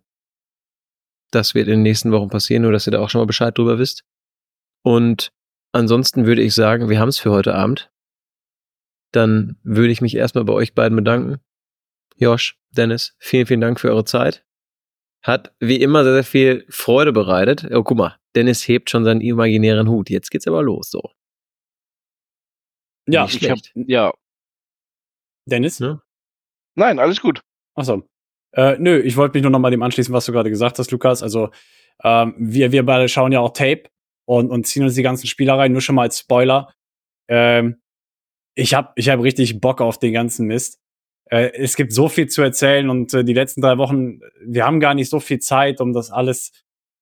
[1.31, 3.57] Das wird in den nächsten Wochen passieren, nur dass ihr da auch schon mal Bescheid
[3.57, 4.03] drüber wisst.
[4.83, 5.31] Und
[5.71, 7.91] ansonsten würde ich sagen, wir haben es für heute Abend.
[9.11, 11.39] Dann würde ich mich erstmal bei euch beiden bedanken.
[12.17, 14.45] Josh, Dennis, vielen, vielen Dank für eure Zeit.
[15.23, 17.67] Hat wie immer sehr, sehr viel Freude bereitet.
[17.71, 20.09] Oh, guck mal, Dennis hebt schon seinen imaginären Hut.
[20.09, 21.11] Jetzt geht's aber los, so.
[23.07, 24.13] Ja, Ich hab, ja,
[25.45, 25.79] Dennis?
[25.79, 26.01] Ne?
[26.75, 27.41] Nein, alles gut.
[27.75, 28.03] Achso.
[28.53, 30.91] Äh, nö, ich wollte mich nur noch mal dem anschließen, was du gerade gesagt hast,
[30.91, 31.23] Lukas.
[31.23, 31.49] Also,
[32.03, 33.83] ähm, wir, wir beide schauen ja auch Tape
[34.25, 36.73] und, und ziehen uns die ganzen Spieler rein, nur schon mal als Spoiler.
[37.29, 37.81] Ähm,
[38.55, 40.79] ich habe ich hab richtig Bock auf den ganzen Mist.
[41.25, 44.79] Äh, es gibt so viel zu erzählen und äh, die letzten drei Wochen, wir haben
[44.79, 46.51] gar nicht so viel Zeit, um das alles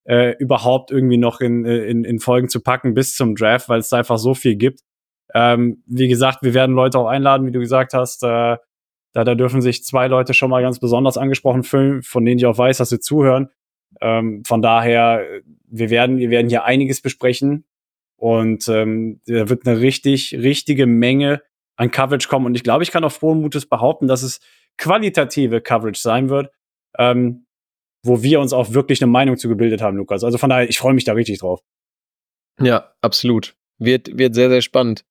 [0.08, 3.92] äh, überhaupt irgendwie noch in, in, in Folgen zu packen bis zum Draft, weil es
[3.92, 4.82] einfach so viel gibt.
[5.34, 8.24] Ähm, wie gesagt, wir werden Leute auch einladen, wie du gesagt hast.
[8.24, 8.58] Äh,
[9.14, 12.46] da, da dürfen sich zwei Leute schon mal ganz besonders angesprochen fühlen, von denen ich
[12.46, 13.50] auch weiß, dass sie zuhören.
[14.02, 15.26] Ähm, von daher,
[15.66, 17.66] wir werden, wir werden hier einiges besprechen
[18.18, 21.42] und ähm, da wird eine richtig, richtige Menge
[21.76, 22.46] an Coverage kommen.
[22.46, 24.42] Und ich glaube, ich kann auch frohen Mutes behaupten, dass es
[24.78, 26.52] qualitative Coverage sein wird,
[26.98, 27.46] ähm,
[28.04, 30.24] wo wir uns auch wirklich eine Meinung zu gebildet haben, Lukas.
[30.24, 31.62] Also von daher, ich freue mich da richtig drauf.
[32.62, 33.56] Ja, absolut.
[33.78, 35.06] Wird, wird sehr, sehr spannend.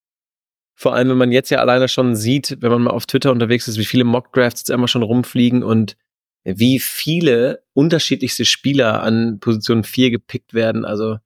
[0.81, 3.67] Vor allem, wenn man jetzt ja alleine schon sieht, wenn man mal auf Twitter unterwegs
[3.67, 5.97] ist, wie viele Mockdrafts jetzt einmal schon rumfliegen und
[6.45, 10.85] wie viele unterschiedlichste Spieler an Position 4 gepickt werden.
[10.85, 11.19] Also,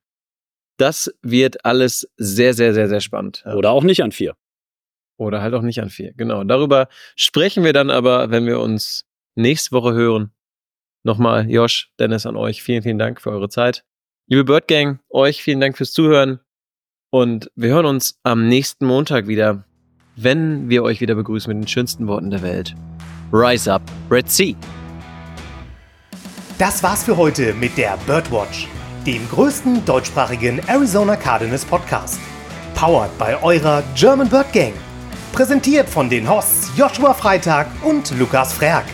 [0.79, 3.45] das wird alles sehr, sehr, sehr, sehr spannend.
[3.45, 4.37] Oder auch nicht an vier.
[5.19, 6.15] Oder halt auch nicht an 4.
[6.15, 6.45] Genau.
[6.45, 10.33] Darüber sprechen wir dann aber, wenn wir uns nächste Woche hören.
[11.05, 12.63] Nochmal, Josh, Dennis, an euch.
[12.63, 13.85] Vielen, vielen Dank für eure Zeit.
[14.29, 16.41] Liebe Bird Gang, euch vielen Dank fürs Zuhören.
[17.15, 19.65] Und wir hören uns am nächsten Montag wieder,
[20.17, 22.75] wenn wir euch wieder begrüßen mit den schönsten Worten der Welt.
[23.31, 24.55] Rise up, Red Sea.
[26.59, 28.67] Das war's für heute mit der Birdwatch,
[29.07, 32.19] dem größten deutschsprachigen Arizona Cardinals Podcast.
[32.75, 34.73] Powered bei eurer German Bird Gang.
[35.33, 38.87] Präsentiert von den Hosts Joshua Freitag und Lukas Frerk.